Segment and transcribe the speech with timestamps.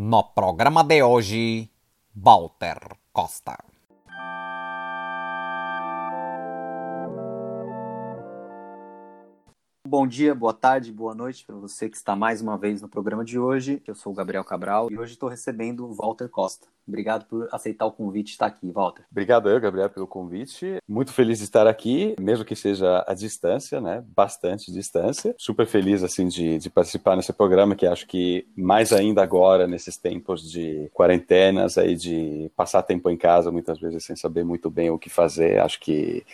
[0.00, 1.72] No programa de hoje,
[2.14, 2.78] Walter
[3.10, 3.58] Costa.
[9.90, 13.24] Bom dia, boa tarde, boa noite para você que está mais uma vez no programa
[13.24, 13.82] de hoje.
[13.86, 16.66] Eu sou o Gabriel Cabral e hoje estou recebendo o Walter Costa.
[16.86, 19.06] Obrigado por aceitar o convite de estar aqui, Walter.
[19.10, 20.76] Obrigado eu, Gabriel, pelo convite.
[20.86, 24.04] Muito feliz de estar aqui, mesmo que seja à distância, né?
[24.14, 25.34] Bastante distância.
[25.38, 29.96] Super feliz assim de, de participar nesse programa que acho que mais ainda agora nesses
[29.96, 34.90] tempos de quarentenas aí de passar tempo em casa muitas vezes sem saber muito bem
[34.90, 36.26] o que fazer, acho que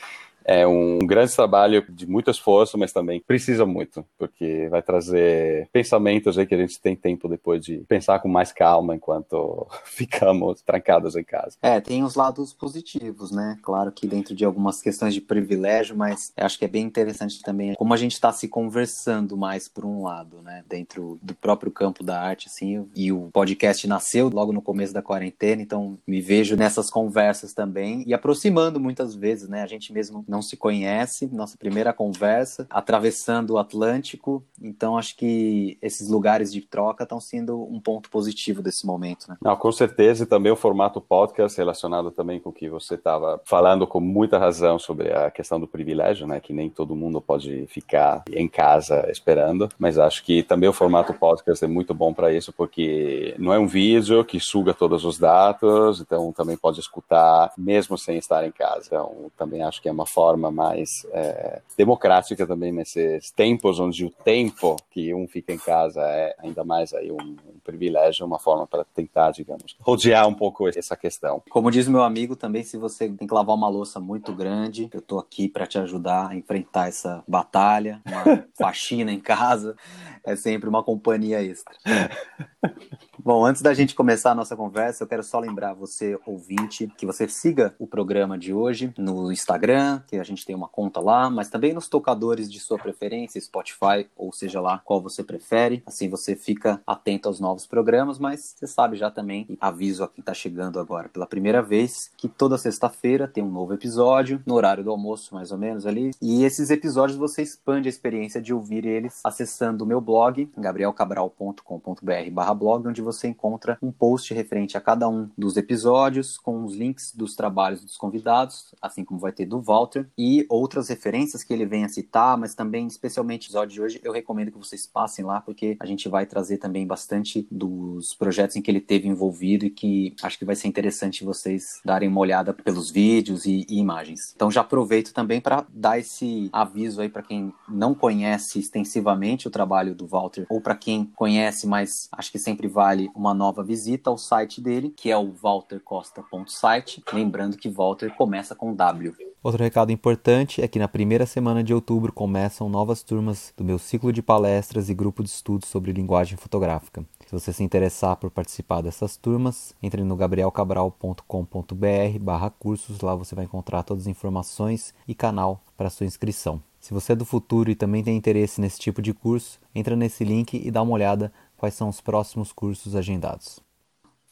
[0.44, 6.38] é um grande trabalho de muito esforço, mas também precisa muito, porque vai trazer pensamentos
[6.38, 11.16] aí que a gente tem tempo depois de pensar com mais calma enquanto ficamos trancados
[11.16, 11.56] em casa.
[11.62, 13.58] É, tem os lados positivos, né?
[13.62, 17.74] Claro que dentro de algumas questões de privilégio, mas acho que é bem interessante também
[17.74, 20.64] como a gente está se conversando mais por um lado, né?
[20.68, 25.02] Dentro do próprio campo da arte, assim, e o podcast nasceu logo no começo da
[25.02, 29.62] quarentena, então me vejo nessas conversas também e aproximando muitas vezes, né?
[29.62, 34.42] A gente mesmo não se conhece, nossa primeira conversa, atravessando o Atlântico.
[34.60, 39.28] Então, acho que esses lugares de troca estão sendo um ponto positivo desse momento.
[39.28, 39.36] Né?
[39.40, 43.40] Não, com certeza, e também o formato podcast relacionado também com o que você estava
[43.44, 46.40] falando com muita razão sobre a questão do privilégio, né?
[46.40, 51.14] Que nem todo mundo pode ficar em casa esperando, mas acho que também o formato
[51.14, 55.16] podcast é muito bom para isso, porque não é um vídeo que suga todos os
[55.16, 58.86] dados, então também pode escutar mesmo sem estar em casa.
[58.86, 64.06] Então, também acho que é uma forma forma mais é, democrática também nesses tempos onde
[64.06, 68.38] o tempo que um fica em casa é ainda mais aí um, um privilégio, uma
[68.38, 71.42] forma para tentar, digamos, rodear um pouco essa questão.
[71.50, 75.00] Como diz meu amigo também, se você tem que lavar uma louça muito grande, eu
[75.00, 79.76] estou aqui para te ajudar a enfrentar essa batalha, uma faxina em casa,
[80.24, 81.74] é sempre uma companhia extra.
[83.24, 87.06] Bom, antes da gente começar a nossa conversa, eu quero só lembrar você, ouvinte, que
[87.06, 91.30] você siga o programa de hoje no Instagram, que a gente tem uma conta lá,
[91.30, 95.82] mas também nos tocadores de sua preferência, Spotify, ou seja lá qual você prefere.
[95.86, 100.20] Assim você fica atento aos novos programas, mas você sabe já também, aviso a quem
[100.20, 104.84] está chegando agora pela primeira vez, que toda sexta-feira tem um novo episódio, no horário
[104.84, 106.10] do almoço, mais ou menos ali.
[106.20, 112.88] E esses episódios você expande a experiência de ouvir eles acessando o meu blog, gabrielcabral.com.br/blog,
[112.88, 117.12] onde você você encontra um post referente a cada um dos episódios, com os links
[117.14, 121.66] dos trabalhos dos convidados, assim como vai ter do Walter, e outras referências que ele
[121.66, 125.40] venha citar, mas também, especialmente no episódio de hoje, eu recomendo que vocês passem lá,
[125.40, 129.70] porque a gente vai trazer também bastante dos projetos em que ele teve envolvido e
[129.70, 134.32] que acho que vai ser interessante vocês darem uma olhada pelos vídeos e, e imagens.
[134.34, 139.50] Então já aproveito também para dar esse aviso aí para quem não conhece extensivamente o
[139.50, 144.10] trabalho do Walter, ou para quem conhece, mas acho que sempre vale uma nova visita
[144.10, 147.02] ao site dele, que é o waltercosta.site.
[147.12, 149.14] Lembrando que Walter começa com W.
[149.44, 153.78] Outro recado importante é que na primeira semana de outubro começam novas turmas do meu
[153.78, 157.04] ciclo de palestras e grupo de estudos sobre linguagem fotográfica.
[157.26, 163.34] Se você se interessar por participar dessas turmas, entre no gabrielcabral.com.br barra cursos, lá você
[163.34, 166.62] vai encontrar todas as informações e canal para sua inscrição.
[166.84, 170.22] Se você é do futuro e também tem interesse nesse tipo de curso, entra nesse
[170.22, 171.32] link e dá uma olhada
[171.64, 173.58] quais são os próximos cursos agendados.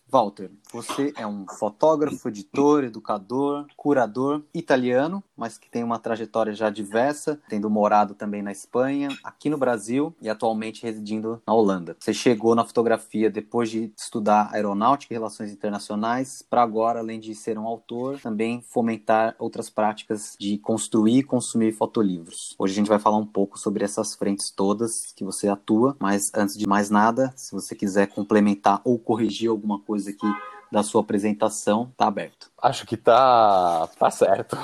[0.07, 6.71] Walter, você é um fotógrafo, editor, educador, curador italiano, mas que tem uma trajetória já
[6.71, 11.97] diversa, tendo morado também na Espanha, aqui no Brasil e atualmente residindo na Holanda.
[12.01, 17.35] Você chegou na fotografia depois de estudar aeronáutica e relações internacionais, para agora, além de
[17.35, 22.55] ser um autor, também fomentar outras práticas de construir e consumir fotolivros.
[22.59, 26.31] Hoje a gente vai falar um pouco sobre essas frentes todas que você atua, mas
[26.35, 30.27] antes de mais nada, se você quiser complementar ou corrigir alguma coisa aqui
[30.73, 32.52] da sua apresentação, tá aberto.
[32.63, 34.57] Acho que tá, tá certo.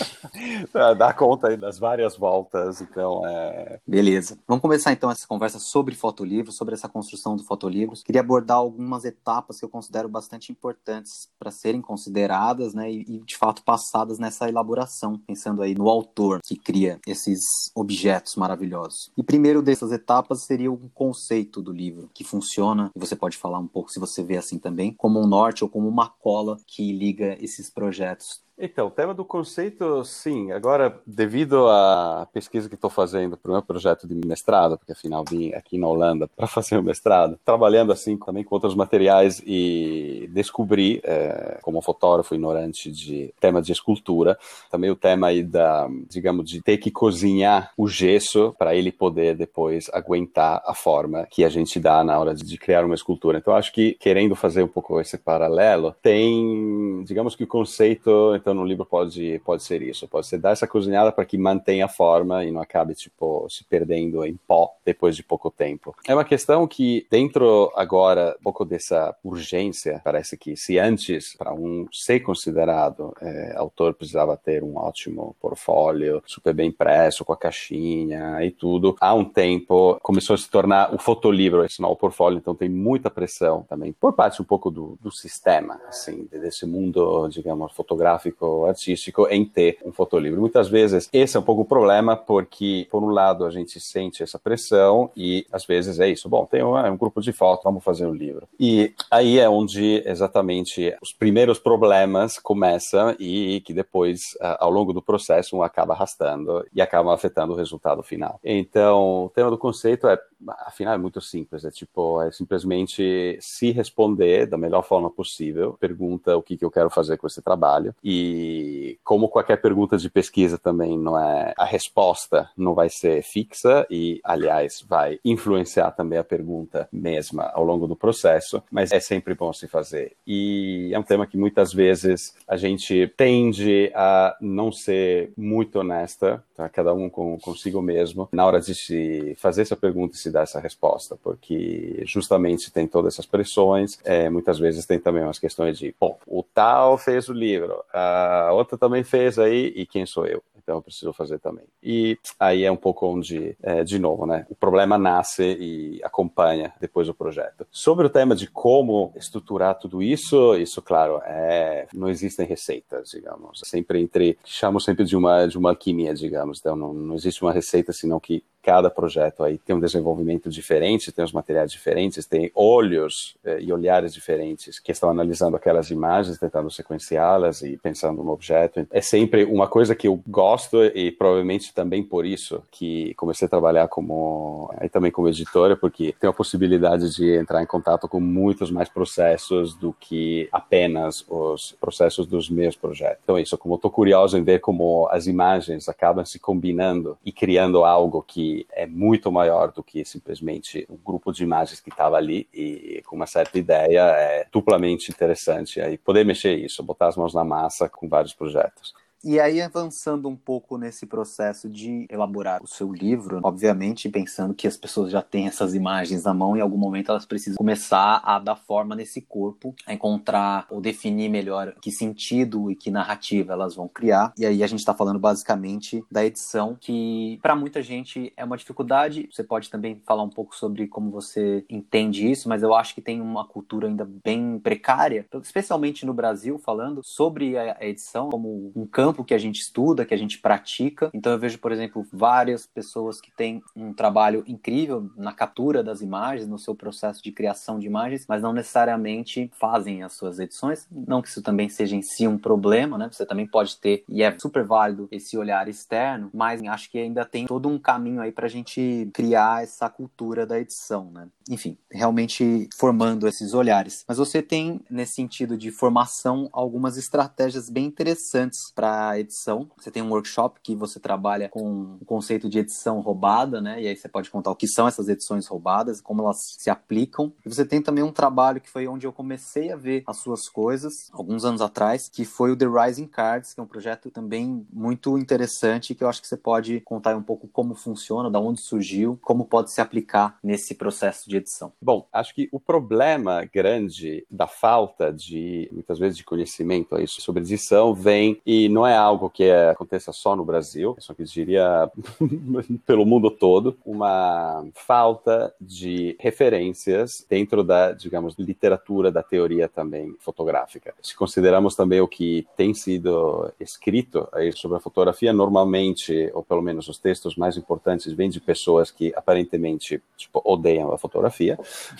[0.96, 3.80] Dá conta aí das várias voltas, então é.
[3.84, 4.38] Beleza.
[4.46, 8.04] Vamos começar então essa conversa sobre fotolivros, sobre essa construção do fotolivros.
[8.04, 13.18] Queria abordar algumas etapas que eu considero bastante importantes para serem consideradas, né, e, e
[13.24, 17.40] de fato passadas nessa elaboração, pensando aí no autor que cria esses
[17.74, 19.10] objetos maravilhosos.
[19.16, 23.58] E primeiro dessas etapas seria o conceito do livro, que funciona, e você pode falar
[23.58, 26.92] um pouco se você vê assim também, como um norte ou como uma cola que
[26.92, 30.50] liga esses projetos Então, o tema do conceito, sim.
[30.50, 35.22] Agora, devido à pesquisa que estou fazendo para o meu projeto de mestrado, porque afinal
[35.28, 40.26] vim aqui na Holanda para fazer o mestrado, trabalhando assim também com outros materiais e
[40.32, 44.38] descobri, é, como fotógrafo ignorante de tema de escultura,
[44.70, 49.36] também o tema aí da, digamos, de ter que cozinhar o gesso para ele poder
[49.36, 53.36] depois aguentar a forma que a gente dá na hora de criar uma escultura.
[53.36, 58.54] Então, acho que querendo fazer um pouco esse paralelo, tem, digamos que o conceito então
[58.54, 61.88] no livro pode, pode ser isso, pode ser dar essa cozinhada para que mantenha a
[61.88, 65.92] forma e não acabe tipo se perdendo em pó depois de pouco tempo.
[66.06, 71.52] É uma questão que dentro agora um pouco dessa urgência, parece que se antes para
[71.52, 77.36] um ser considerado é, autor precisava ter um ótimo portfólio, super bem impresso com a
[77.36, 82.38] caixinha e tudo, há um tempo começou a se tornar o fotolivro esse novo portfólio,
[82.38, 87.26] então tem muita pressão também por parte um pouco do, do sistema, assim, desse mundo,
[87.26, 88.35] digamos, fotográfico
[88.66, 90.40] artístico em ter um fotolivro.
[90.40, 94.22] Muitas vezes esse é um pouco o problema, porque, por um lado, a gente sente
[94.22, 96.28] essa pressão e, às vezes, é isso.
[96.28, 98.48] Bom, tem um, um grupo de fotos, vamos fazer um livro.
[98.58, 105.02] E aí é onde, exatamente, os primeiros problemas começam e que depois, ao longo do
[105.02, 108.38] processo, um acaba arrastando e acaba afetando o resultado final.
[108.44, 110.18] Então, o tema do conceito é,
[110.66, 111.64] afinal, é muito simples.
[111.64, 116.70] É tipo, é simplesmente se responder da melhor forma possível, pergunta o que, que eu
[116.70, 121.64] quero fazer com esse trabalho e como qualquer pergunta de pesquisa também não é a
[121.64, 127.86] resposta não vai ser fixa e aliás vai influenciar também a pergunta mesma ao longo
[127.86, 130.12] do processo, mas é sempre bom se fazer.
[130.26, 136.42] E é um tema que muitas vezes a gente tende a não ser muito honesta,
[136.54, 136.68] tá?
[136.68, 140.42] cada um com consigo mesmo na hora de se fazer essa pergunta e se dar
[140.42, 145.78] essa resposta, porque justamente tem todas essas pressões, é, muitas vezes tem também umas questões
[145.78, 150.26] de, bom, o tal fez o livro, a outra também fez aí, e quem sou
[150.26, 150.42] eu?
[150.66, 151.64] Então eu preciso fazer também.
[151.80, 154.44] E aí é um pouco onde, é, de novo, né?
[154.50, 157.64] O problema nasce e acompanha depois o projeto.
[157.70, 163.60] Sobre o tema de como estruturar tudo isso, isso, claro, é, não existem receitas, digamos.
[163.62, 166.58] Sempre entre, chamo sempre de uma, de uma alquimia, digamos.
[166.58, 171.12] Então não, não existe uma receita, senão que cada projeto aí tem um desenvolvimento diferente,
[171.12, 176.36] tem os materiais diferentes, tem olhos eh, e olhares diferentes que estão analisando aquelas imagens,
[176.36, 178.84] tentando sequenciá-las e pensando no objeto.
[178.90, 183.48] É sempre uma coisa que eu gosto e provavelmente também por isso que comecei a
[183.48, 188.18] trabalhar como aí também como editora, porque tem a possibilidade de entrar em contato com
[188.18, 193.20] muitos mais processos do que apenas os processos dos meus projetos.
[193.22, 197.30] Então é isso, como estou curioso em ver como as imagens acabam se combinando e
[197.30, 202.16] criando algo que é muito maior do que simplesmente um grupo de imagens que estava
[202.16, 207.16] ali e com uma certa ideia é duplamente interessante aí poder mexer isso, botar as
[207.16, 208.94] mãos na massa com vários projetos.
[209.28, 214.68] E aí, avançando um pouco nesse processo de elaborar o seu livro, obviamente pensando que
[214.68, 218.38] as pessoas já têm essas imagens na mão, em algum momento elas precisam começar a
[218.38, 223.74] dar forma nesse corpo, a encontrar ou definir melhor que sentido e que narrativa elas
[223.74, 224.32] vão criar.
[224.38, 228.56] E aí a gente está falando basicamente da edição, que para muita gente é uma
[228.56, 229.28] dificuldade.
[229.32, 233.02] Você pode também falar um pouco sobre como você entende isso, mas eu acho que
[233.02, 238.86] tem uma cultura ainda bem precária, especialmente no Brasil, falando sobre a edição como um
[238.86, 241.10] campo campo que a gente estuda, que a gente pratica.
[241.14, 246.02] Então eu vejo, por exemplo, várias pessoas que têm um trabalho incrível na captura das
[246.02, 250.86] imagens, no seu processo de criação de imagens, mas não necessariamente fazem as suas edições.
[250.90, 253.08] Não que isso também seja em si um problema, né?
[253.10, 257.24] Você também pode ter, e é super válido esse olhar externo, mas acho que ainda
[257.24, 261.28] tem todo um caminho aí para a gente criar essa cultura da edição, né?
[261.48, 264.04] Enfim, realmente formando esses olhares.
[264.06, 269.68] Mas você tem, nesse sentido de formação, algumas estratégias bem interessantes para edição.
[269.76, 273.82] Você tem um workshop que você trabalha com o conceito de edição roubada, né?
[273.82, 277.32] E aí você pode contar o que são essas edições roubadas, como elas se aplicam.
[277.44, 280.48] E você tem também um trabalho que foi onde eu comecei a ver as suas
[280.48, 284.66] coisas, alguns anos atrás, que foi o The Rising Cards, que é um projeto também
[284.72, 288.60] muito interessante, que eu acho que você pode contar um pouco como funciona, da onde
[288.60, 291.72] surgiu, como pode se aplicar nesse processo de edição.
[291.80, 297.42] Bom, acho que o problema grande da falta de, muitas vezes, de conhecimento aí sobre
[297.42, 301.24] edição vem, e não não é algo que é, aconteça só no Brasil, só que
[301.24, 301.90] diria
[302.86, 310.94] pelo mundo todo, uma falta de referências dentro da, digamos, literatura da teoria também fotográfica.
[311.02, 316.86] Se consideramos também o que tem sido escrito sobre a fotografia, normalmente, ou pelo menos
[316.86, 321.58] os textos mais importantes, vêm de pessoas que aparentemente tipo, odeiam a fotografia,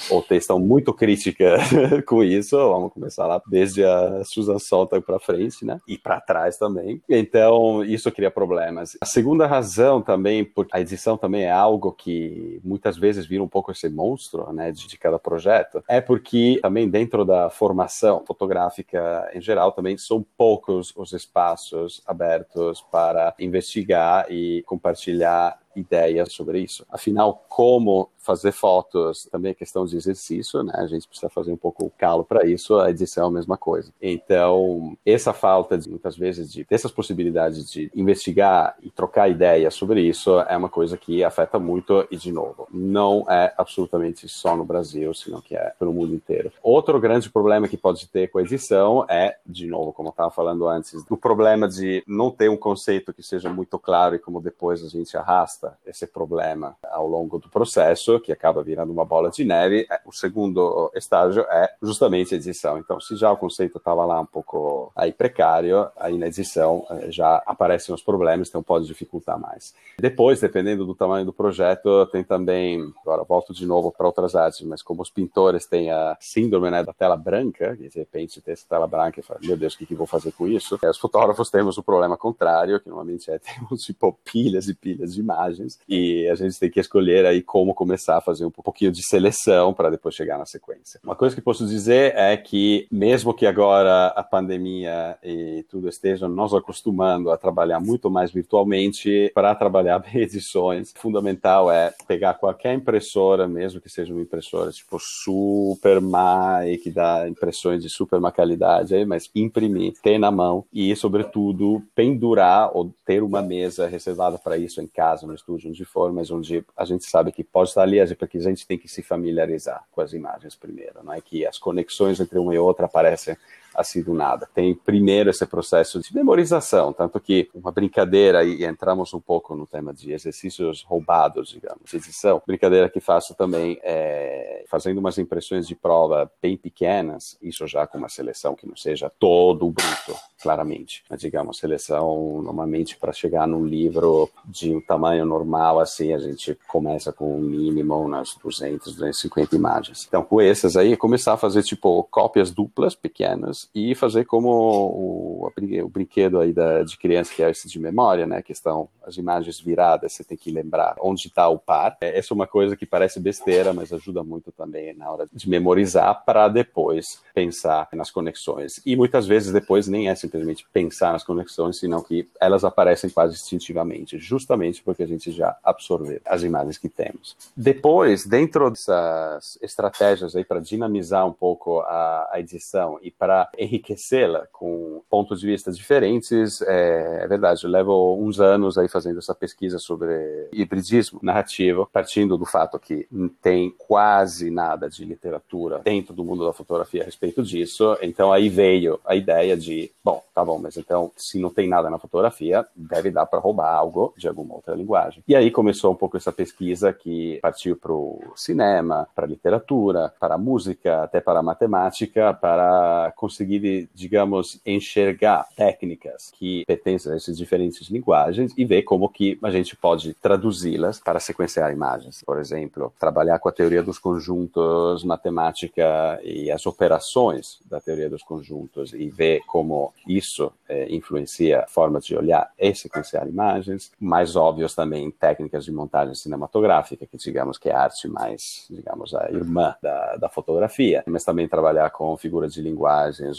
[0.08, 1.62] ou estão muito críticas
[2.06, 2.56] com isso.
[2.56, 5.80] Vamos começar lá desde a Susan Sontag para frente, né?
[5.88, 6.75] E para trás também.
[7.08, 8.96] Então, isso cria problemas.
[9.00, 13.48] A segunda razão também, porque a edição também é algo que muitas vezes vira um
[13.48, 19.30] pouco esse monstro, né, de, de cada projeto, é porque também dentro da formação fotográfica
[19.34, 26.86] em geral também são poucos os espaços abertos para investigar e compartilhar ideias sobre isso.
[26.88, 30.72] Afinal, como fazer fotos também é questão de exercício, né?
[30.74, 33.56] A gente precisa fazer um pouco o calo para isso, a edição é a mesma
[33.56, 33.92] coisa.
[34.02, 40.02] Então, essa falta de muitas vezes de dessas possibilidades de investigar e trocar ideias sobre
[40.02, 44.64] isso é uma coisa que afeta muito e de novo, não é absolutamente só no
[44.64, 46.50] Brasil, senão que é pelo mundo inteiro.
[46.62, 50.30] Outro grande problema que pode ter com a edição é, de novo, como eu estava
[50.30, 54.40] falando antes, o problema de não ter um conceito que seja muito claro e como
[54.40, 59.30] depois a gente arrasta esse problema ao longo do processo, que acaba virando uma bola
[59.30, 59.86] de neve.
[59.90, 62.78] É, o segundo estágio é justamente a edição.
[62.78, 67.10] Então, se já o conceito estava lá um pouco aí precário, aí na edição eh,
[67.10, 69.74] já aparecem os problemas, então pode dificultar mais.
[69.98, 74.62] Depois, dependendo do tamanho do projeto, tem também, agora volto de novo para outras artes,
[74.62, 78.52] mas como os pintores têm a síndrome né, da tela branca, que de repente tem
[78.52, 80.78] essa tela branca e fala, meu Deus, o que, que vou fazer com isso?
[80.82, 85.20] Os fotógrafos temos o problema contrário, que normalmente é temos tipo pilhas e pilhas de
[85.20, 89.06] imagens e a gente tem que escolher aí como começar a fazer um pouquinho de
[89.06, 91.00] seleção para depois chegar na sequência.
[91.02, 96.28] Uma coisa que posso dizer é que mesmo que agora a pandemia e tudo estejam
[96.28, 102.74] nos acostumando a trabalhar muito mais virtualmente, para trabalhar bem edições, fundamental é pegar qualquer
[102.74, 108.30] impressora, mesmo que seja uma impressora tipo super mai, que dá impressões de super má
[108.30, 114.58] qualidade, mas imprimir, ter na mão e, sobretudo, pendurar ou ter uma mesa reservada para
[114.58, 117.82] isso em casa, no estúdio, onde for, mas onde a gente sabe que pode estar
[117.82, 121.20] ali, porque a gente tem que se familiarizar com as imagens primeiro, não é?
[121.20, 123.36] Que as conexões entre uma e outra aparecem
[123.76, 124.48] assim do nada.
[124.54, 129.66] Tem primeiro esse processo de memorização, tanto que uma brincadeira, e entramos um pouco no
[129.66, 135.76] tema de exercícios roubados, digamos, edição, brincadeira que faço também é fazendo umas impressões de
[135.76, 141.20] prova bem pequenas, isso já com uma seleção que não seja todo bruto, claramente, mas
[141.20, 147.12] digamos, seleção normalmente para chegar num livro de um tamanho normal, assim, a gente começa
[147.12, 147.94] com um mínimo
[148.26, 150.04] umas 200, 250 imagens.
[150.08, 155.52] Então, com essas aí, começar a fazer, tipo, cópias duplas pequenas e fazer como o,
[155.82, 158.42] o brinquedo aí da, de criança que é esse de memória, né?
[158.42, 161.96] Que estão as imagens viradas, você tem que lembrar onde está o par.
[162.00, 165.48] É, essa é uma coisa que parece besteira, mas ajuda muito também na hora de
[165.48, 168.80] memorizar para depois pensar nas conexões.
[168.84, 173.34] E muitas vezes depois nem é simplesmente pensar nas conexões, senão que elas aparecem quase
[173.34, 177.36] instintivamente, justamente porque a gente já absorveu as imagens que temos.
[177.56, 184.46] Depois, dentro dessas estratégias aí para dinamizar um pouco a, a edição e para enriquecê-la
[184.52, 186.62] com pontos de vista diferentes.
[186.62, 192.36] É, é, verdade, eu levo uns anos aí fazendo essa pesquisa sobre hibridismo narrativo, partindo
[192.36, 197.04] do fato que não tem quase nada de literatura dentro do mundo da fotografia a
[197.04, 197.96] respeito disso.
[198.02, 201.90] Então aí veio a ideia de, bom, tá bom, mas então se não tem nada
[201.90, 205.22] na fotografia, deve dar para roubar algo de alguma outra linguagem.
[205.26, 210.12] E aí começou um pouco essa pesquisa que partiu para o cinema, para a literatura,
[210.18, 217.12] para a música, até para a matemática, para conseguir conseguir, digamos, enxergar técnicas que pertencem
[217.12, 222.22] a essas diferentes linguagens e ver como que a gente pode traduzi-las para sequenciar imagens.
[222.24, 228.22] Por exemplo, trabalhar com a teoria dos conjuntos, matemática e as operações da teoria dos
[228.22, 233.92] conjuntos e ver como isso é, influencia a forma de olhar e sequenciar imagens.
[234.00, 239.14] Mais óbvios também técnicas de montagem cinematográfica, que digamos que é a arte mais, digamos,
[239.14, 242.62] a irmã da, da fotografia, mas também trabalhar com figuras de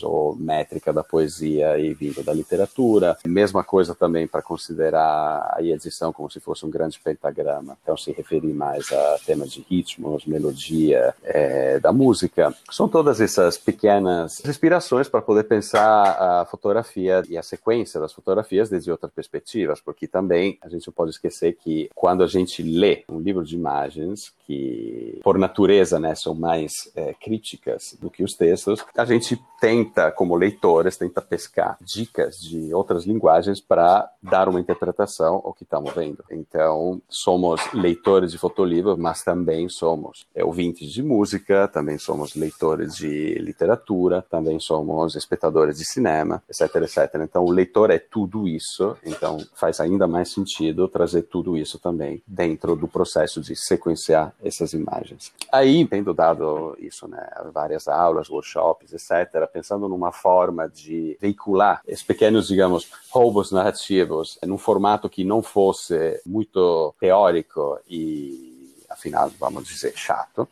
[0.04, 3.18] ou métrica da poesia e vindo da literatura.
[3.26, 7.78] Mesma coisa também para considerar a edição como se fosse um grande pentagrama.
[7.82, 12.54] Então, se referir mais a temas de ritmos, melodia é, da música.
[12.72, 18.70] São todas essas pequenas inspirações para poder pensar a fotografia e a sequência das fotografias
[18.70, 23.04] desde outras perspectivas, porque também a gente não pode esquecer que quando a gente lê
[23.10, 28.34] um livro de imagens, que por natureza né, são mais é, críticas do que os
[28.34, 29.40] textos, a gente
[29.78, 35.64] tenta, como leitores, tenta pescar dicas de outras linguagens para dar uma interpretação ao que
[35.64, 36.24] estamos vendo.
[36.32, 43.36] Então, somos leitores de fotolivro, mas também somos ouvintes de música, também somos leitores de
[43.36, 47.22] literatura, também somos espectadores de cinema, etc, etc.
[47.22, 52.22] Então, o leitor é tudo isso, então faz ainda mais sentido trazer tudo isso também
[52.26, 55.32] dentro do processo de sequenciar essas imagens.
[55.52, 62.04] Aí, tendo dado isso, né, várias aulas, workshops, etc., pensando numa forma de veicular esses
[62.04, 69.94] pequenos, digamos, roubos narrativos num formato que não fosse muito teórico e, afinal, vamos dizer,
[69.96, 70.48] chato,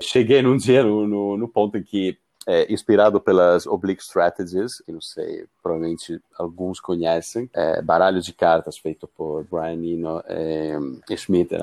[0.00, 2.16] cheguei num dia no, no, no ponto em que
[2.46, 8.76] é, inspirado pelas Oblique Strategies, que não sei, provavelmente alguns conhecem, é, baralho de cartas
[8.76, 10.76] feito por Brian Eno é,
[11.08, 11.54] e Schmidt,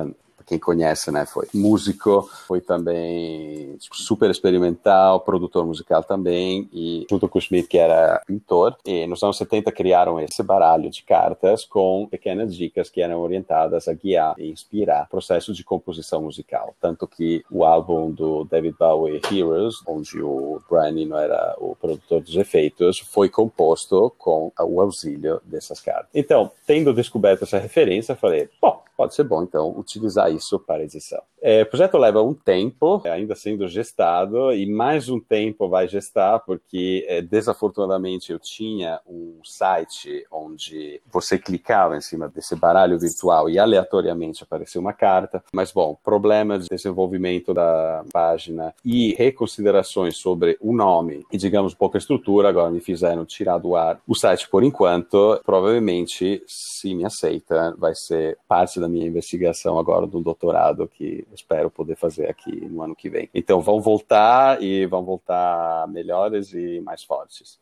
[0.52, 7.30] quem conhece, né, foi músico, foi também tipo, super experimental, produtor musical também, e junto
[7.30, 11.64] com o Schmidt, que era pintor, e nos anos 70 criaram esse baralho de cartas
[11.64, 16.76] com pequenas dicas que eram orientadas a guiar e inspirar o processo de composição musical.
[16.82, 22.22] Tanto que o álbum do David Bowie, Heroes, onde o Brian Eno era o produtor
[22.22, 26.10] dos efeitos, foi composto com o auxílio dessas cartas.
[26.14, 31.20] Então, tendo descoberto essa referência, falei, bom, pode ser bom, então, utilizar isso para edição.
[31.42, 36.38] É, o projeto leva um tempo, ainda sendo gestado, e mais um tempo vai gestar,
[36.42, 43.50] porque é, desafortunadamente eu tinha um site onde você clicava em cima desse baralho virtual
[43.50, 45.44] e aleatoriamente aparecia uma carta.
[45.52, 51.98] Mas, bom, problemas de desenvolvimento da página e reconsiderações sobre o nome e, digamos, pouca
[51.98, 55.42] estrutura, agora me fizeram tirar do ar o site por enquanto.
[55.44, 61.70] Provavelmente, se me aceita, vai ser parte da minha investigação agora do doutorado que espero
[61.70, 63.30] poder fazer aqui no ano que vem.
[63.34, 67.60] Então vão voltar e vão voltar melhores e mais fortes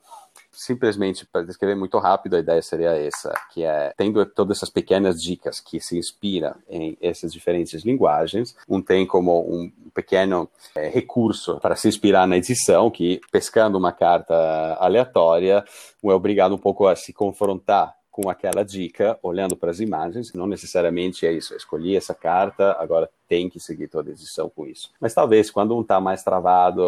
[0.51, 5.21] simplesmente para descrever muito rápido, a ideia seria essa, que é tendo todas essas pequenas
[5.21, 11.59] dicas que se inspiram em essas diferentes linguagens, um tem como um pequeno é, recurso
[11.59, 14.35] para se inspirar na edição, que pescando uma carta
[14.79, 15.63] aleatória,
[16.03, 20.33] um é obrigado um pouco a se confrontar com aquela dica, olhando para as imagens,
[20.33, 24.67] não necessariamente é isso, escolhi essa carta, agora tem que seguir toda a edição com
[24.67, 24.91] isso.
[24.99, 26.83] Mas talvez quando um está mais travado,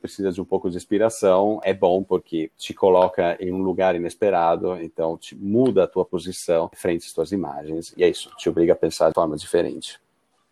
[0.00, 4.76] precisa de um pouco de inspiração, é bom porque te coloca em um lugar inesperado,
[4.80, 8.72] então te muda a tua posição frente às tuas imagens, e é isso, te obriga
[8.72, 9.98] a pensar de forma diferente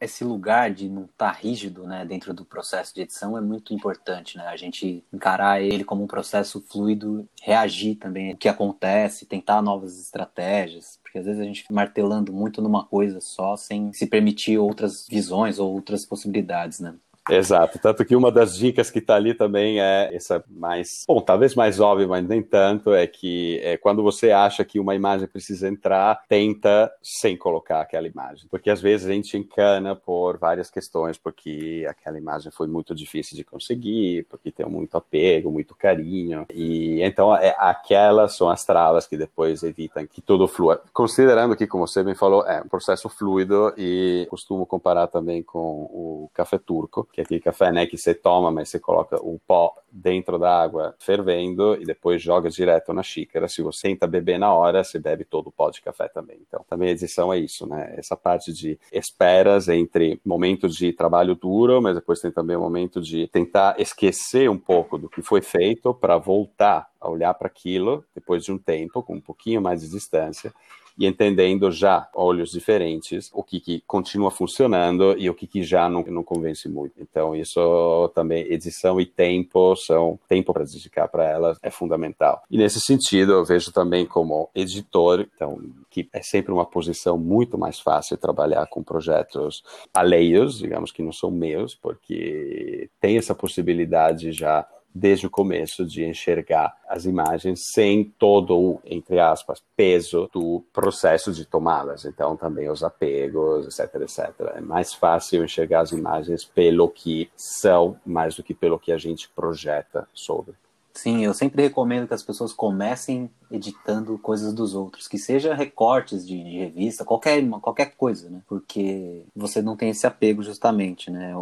[0.01, 3.73] esse lugar de não estar tá rígido né, dentro do processo de edição é muito
[3.73, 4.47] importante, né?
[4.47, 9.99] A gente encarar ele como um processo fluido, reagir também ao que acontece, tentar novas
[9.99, 14.59] estratégias, porque às vezes a gente fica martelando muito numa coisa só, sem se permitir
[14.59, 16.95] outras visões ou outras possibilidades, né?
[17.29, 21.55] Exato, tanto que uma das dicas que está ali também é essa mais, bom, talvez
[21.57, 25.69] mais óbvia, mas nem tanto, é que é, quando você acha que uma imagem precisa
[25.69, 31.19] entrar, tenta sem colocar aquela imagem, porque às vezes a gente encana por várias questões,
[31.19, 37.03] porque aquela imagem foi muito difícil de conseguir, porque tem muito apego, muito carinho, e
[37.03, 40.81] então é, aquelas são as travas que depois evitam que tudo flua.
[40.93, 45.59] Considerando que, como você bem falou, é um processo fluido e costumo comparar também com
[45.59, 49.41] o café turco, que é aquele café né, que você toma, mas você coloca o
[49.47, 53.49] pó dentro da água fervendo e depois joga direto na xícara.
[53.49, 56.37] Se você tenta beber na hora, você bebe todo o pó de café também.
[56.47, 57.95] Então, também a edição é isso, né?
[57.97, 63.01] Essa parte de esperas entre momentos de trabalho duro, mas depois tem também o momento
[63.01, 68.05] de tentar esquecer um pouco do que foi feito para voltar a olhar para aquilo
[68.15, 70.53] depois de um tempo, com um pouquinho mais de distância
[70.99, 75.89] e entendendo já olhos diferentes o que, que continua funcionando e o que, que já
[75.89, 76.95] não, não convence muito.
[76.99, 82.43] Então, isso também, edição e tempo são tempo para dedicar para elas é fundamental.
[82.51, 87.59] E nesse sentido, eu vejo também como editor, então, que é sempre uma posição muito
[87.59, 89.63] mais fácil trabalhar com projetos
[89.95, 96.05] alheios, digamos que não são meus, porque tem essa possibilidade já desde o começo de
[96.05, 102.05] enxergar as imagens sem todo o, entre aspas, peso do processo de tomá-las.
[102.05, 104.57] Então, também os apegos, etc, etc.
[104.57, 108.99] É mais fácil enxergar as imagens pelo que são, mais do que pelo que a
[108.99, 110.55] gente projeta sobre.
[110.97, 116.27] Sim, eu sempre recomendo que as pessoas comecem editando coisas dos outros, que seja recortes
[116.27, 118.41] de, de revista, qualquer, qualquer coisa, né?
[118.49, 121.33] Porque você não tem esse apego justamente, né?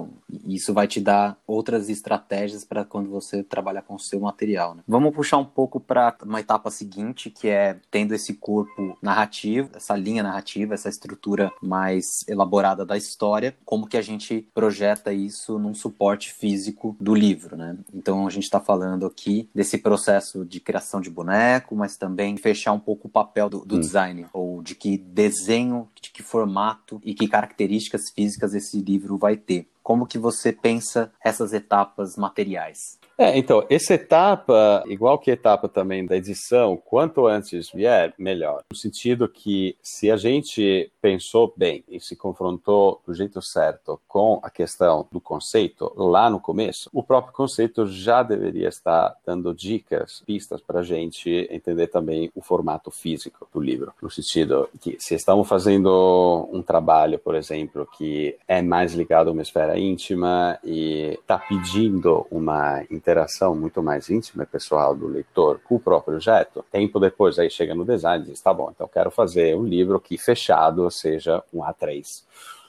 [0.44, 4.82] Isso vai te dar outras estratégias para quando você trabalhar com o seu material, né?
[4.86, 9.96] Vamos puxar um pouco para uma etapa seguinte, que é tendo esse corpo narrativo, essa
[9.96, 15.74] linha narrativa, essa estrutura mais elaborada da história, como que a gente projeta isso num
[15.74, 17.78] suporte físico do livro, né?
[17.94, 22.72] Então a gente está falando aqui desse processo de criação de boneco, mas também fechar
[22.72, 23.80] um pouco o papel do, do hum.
[23.80, 29.37] design, ou de que desenho, de que formato e que características físicas esse livro vai
[29.37, 29.68] ter.
[29.83, 32.98] Como que você pensa essas etapas materiais?
[33.16, 38.64] É, então, essa etapa, igual que a etapa também da edição, quanto antes vier, melhor.
[38.72, 44.40] No sentido que se a gente pensou bem e se confrontou do jeito certo com
[44.42, 50.22] a questão do conceito lá no começo, o próprio conceito já deveria estar dando dicas,
[50.27, 53.92] pistas para a gente entender também o formato físico do livro.
[54.03, 59.33] No sentido que se estamos fazendo um trabalho, por exemplo, que é mais ligado a
[59.33, 65.60] uma esfera íntima e está pedindo uma interação muito mais íntima e pessoal do leitor
[65.62, 68.88] com o próprio objeto, tempo depois aí chega no design e diz, tá bom, então
[68.88, 72.22] quero fazer um livro que fechado seja um A3.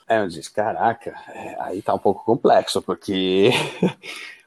[0.06, 3.50] Aí eu disse, caraca, é, aí tá um pouco complexo, porque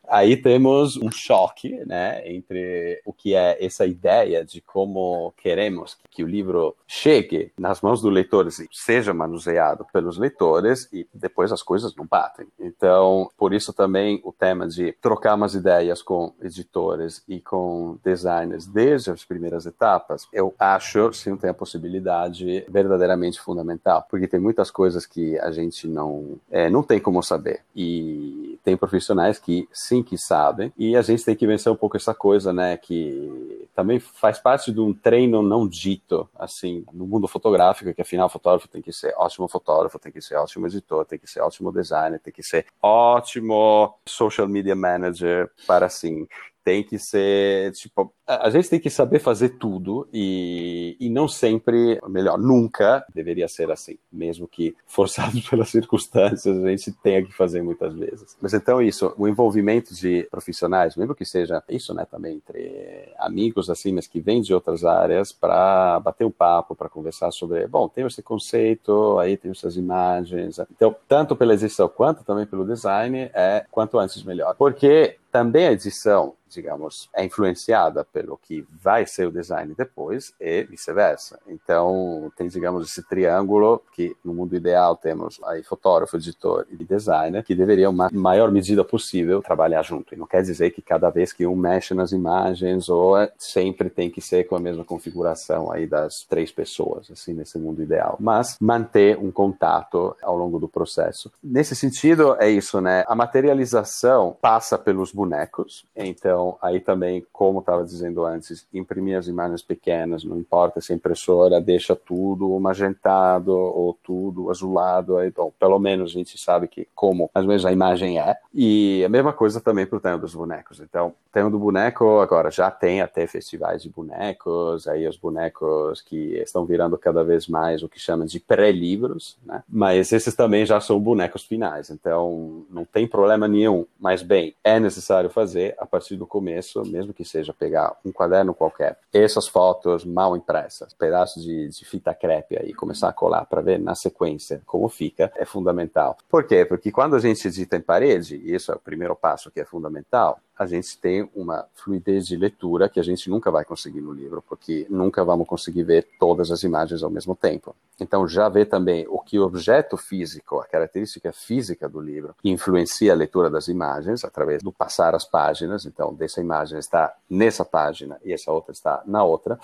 [0.09, 6.23] aí temos um choque, né, entre o que é essa ideia de como queremos que
[6.23, 11.61] o livro chegue nas mãos dos leitores e seja manuseado pelos leitores e depois as
[11.61, 12.47] coisas não batem.
[12.59, 18.65] Então, por isso também o tema de trocar umas ideias com editores e com designers
[18.65, 24.71] desde as primeiras etapas, eu acho, sim, tem a possibilidade verdadeiramente fundamental, porque tem muitas
[24.71, 29.98] coisas que a gente não, é, não tem como saber e tem profissionais que sim
[30.03, 30.71] que sabem.
[30.77, 32.77] E a gente tem que vencer um pouco essa coisa, né?
[32.77, 38.27] Que também faz parte de um treino não dito, assim, no mundo fotográfico, que afinal
[38.27, 41.41] o fotógrafo tem que ser ótimo fotógrafo, tem que ser ótimo editor, tem que ser
[41.41, 46.27] ótimo designer, tem que ser ótimo social media manager para, assim,
[46.63, 51.99] tem que ser, tipo, a gente tem que saber fazer tudo e, e não sempre,
[52.07, 57.63] melhor, nunca deveria ser assim, mesmo que forçado pelas circunstâncias a gente tenha que fazer
[57.63, 58.37] muitas vezes.
[58.39, 63.69] Mas então isso, o envolvimento de profissionais, mesmo que seja isso, né, também entre amigos
[63.69, 67.89] assim, mas que vêm de outras áreas para bater um papo, para conversar sobre, bom,
[67.89, 70.59] tem esse conceito, aí tem essas imagens.
[70.71, 74.55] Então, tanto pela edição quanto também pelo design, é quanto antes melhor.
[74.55, 80.63] Porque também a edição, digamos, é influenciada pelo que vai ser o design depois e
[80.63, 81.39] vice-versa.
[81.47, 87.45] Então, tem, digamos, esse triângulo que no mundo ideal temos aí fotógrafo, editor e designer,
[87.45, 90.13] que deveriam, na maior medida possível, trabalhar junto.
[90.13, 93.89] E não quer dizer que cada vez que um mexe nas imagens ou é, sempre
[93.89, 98.17] tem que ser com a mesma configuração aí das três pessoas, assim, nesse mundo ideal.
[98.19, 101.31] Mas manter um contato ao longo do processo.
[101.41, 103.05] Nesse sentido, é isso, né?
[103.07, 109.61] A materialização passa pelos bonecos, então aí também, como estava dizendo antes, imprimir as imagens
[109.61, 116.11] pequenas, não importa se a impressora deixa tudo magentado ou tudo azulado, bom, pelo menos
[116.11, 118.37] a gente sabe que como ou menos a imagem é.
[118.53, 120.79] E a mesma coisa também para o tema dos bonecos.
[120.79, 126.37] Então, tema do boneco agora já tem até festivais de bonecos, aí os bonecos que
[126.37, 129.63] estão virando cada vez mais o que chamam de pré-livros, né?
[129.67, 133.85] Mas esses também já são bonecos finais, então não tem problema nenhum.
[133.99, 138.53] Mas bem, é necessário fazer a partir do começo, mesmo que seja pegar um caderno
[138.53, 143.61] qualquer, essas fotos mal impressas, pedaços de, de fita crepe aí, começar a colar para
[143.61, 146.17] ver na sequência como fica, é fundamental.
[146.29, 146.65] Por quê?
[146.65, 149.65] Porque quando a gente edita em parede, e isso é o primeiro passo que é
[149.65, 154.11] fundamental, a gente tem uma fluidez de leitura que a gente nunca vai conseguir no
[154.11, 157.73] livro, porque nunca vamos conseguir ver todas as imagens ao mesmo tempo.
[157.97, 163.13] Então, já vê também o que o objeto físico, a característica física do livro, influencia
[163.13, 165.85] a leitura das imagens através do passar as páginas.
[165.85, 169.57] Então, dessa imagem está nessa página e essa outra está na outra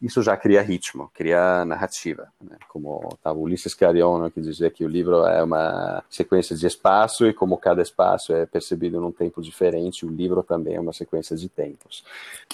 [0.00, 2.28] isso já cria ritmo, cria narrativa.
[2.40, 2.56] Né?
[2.68, 7.34] Como estava Ulisses Cariono, que dizia que o livro é uma sequência de espaço e
[7.34, 11.48] como cada espaço é percebido num tempo diferente, o livro também é uma sequência de
[11.48, 12.04] tempos.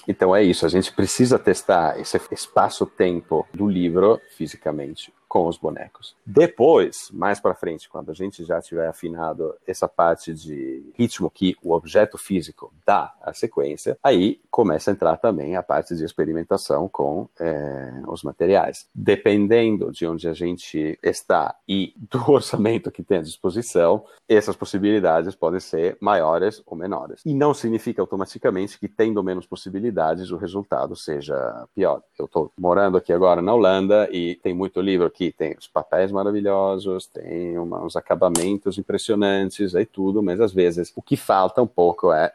[0.08, 6.14] Então é isso, a gente precisa testar esse espaço-tempo do livro fisicamente com os bonecos.
[6.24, 11.56] Depois, mais para frente, quando a gente já tiver afinado essa parte de ritmo que
[11.60, 16.88] o objeto físico dá à sequência, aí começa a entrar também a parte de experimentação
[16.88, 18.86] com é, os materiais.
[18.94, 25.34] Dependendo de onde a gente está e do orçamento que tem à disposição, essas possibilidades
[25.34, 27.22] podem ser maiores ou menores.
[27.26, 32.04] E não significa automaticamente que, tendo menos possibilidades, o resultado seja pior.
[32.16, 37.06] Eu estou morando aqui agora na Holanda e tem muito livro tem os papéis maravilhosos,
[37.06, 42.12] tem uma, uns acabamentos impressionantes, aí tudo, mas às vezes o que falta um pouco
[42.12, 42.32] é,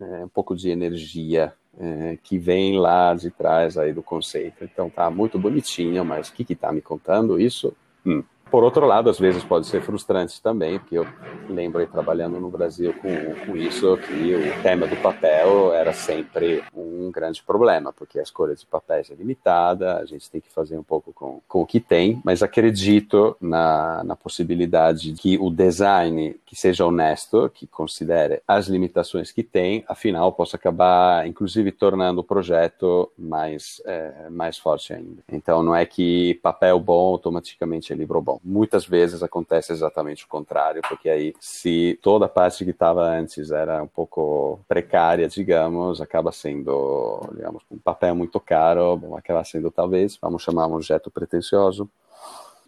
[0.00, 4.64] é um pouco de energia é, que vem lá de trás aí do conceito.
[4.64, 7.74] Então tá muito bonitinho, mas o que que tá me contando isso?
[8.04, 8.22] Hum.
[8.50, 11.06] Por outro lado, às vezes pode ser frustrante também, porque eu
[11.48, 16.62] lembro aí trabalhando no Brasil com, com isso, que o tema do papel era sempre
[16.74, 20.78] um grande problema, porque a escolha de papéis é limitada, a gente tem que fazer
[20.78, 26.36] um pouco com, com o que tem, mas acredito na, na possibilidade que o design
[26.46, 32.24] que seja honesto, que considere as limitações que tem, afinal possa acabar, inclusive, tornando o
[32.24, 35.22] projeto mais, é, mais forte ainda.
[35.30, 40.28] Então, não é que papel bom automaticamente é livro bom muitas vezes acontece exatamente o
[40.28, 46.00] contrário, porque aí, se toda a parte que estava antes era um pouco precária, digamos,
[46.00, 51.88] acaba sendo, digamos, um papel muito caro, acaba sendo, talvez, vamos chamar um objeto pretensioso,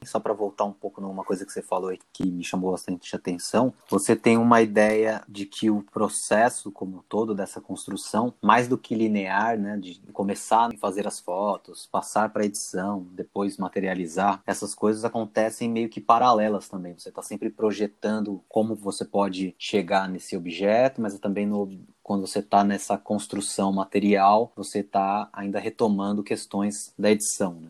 [0.04, 3.14] só para voltar um pouco numa coisa que você falou aí que me chamou bastante
[3.14, 8.78] atenção, você tem uma ideia de que o processo como todo dessa construção, mais do
[8.78, 14.74] que linear, né, de começar a fazer as fotos, passar para edição, depois materializar, essas
[14.74, 16.94] coisas acontecem meio que paralelas também.
[16.98, 22.38] Você está sempre projetando como você pode chegar nesse objeto, mas também no quando você
[22.38, 27.60] está nessa construção material, você está ainda retomando questões da edição.
[27.60, 27.68] Né?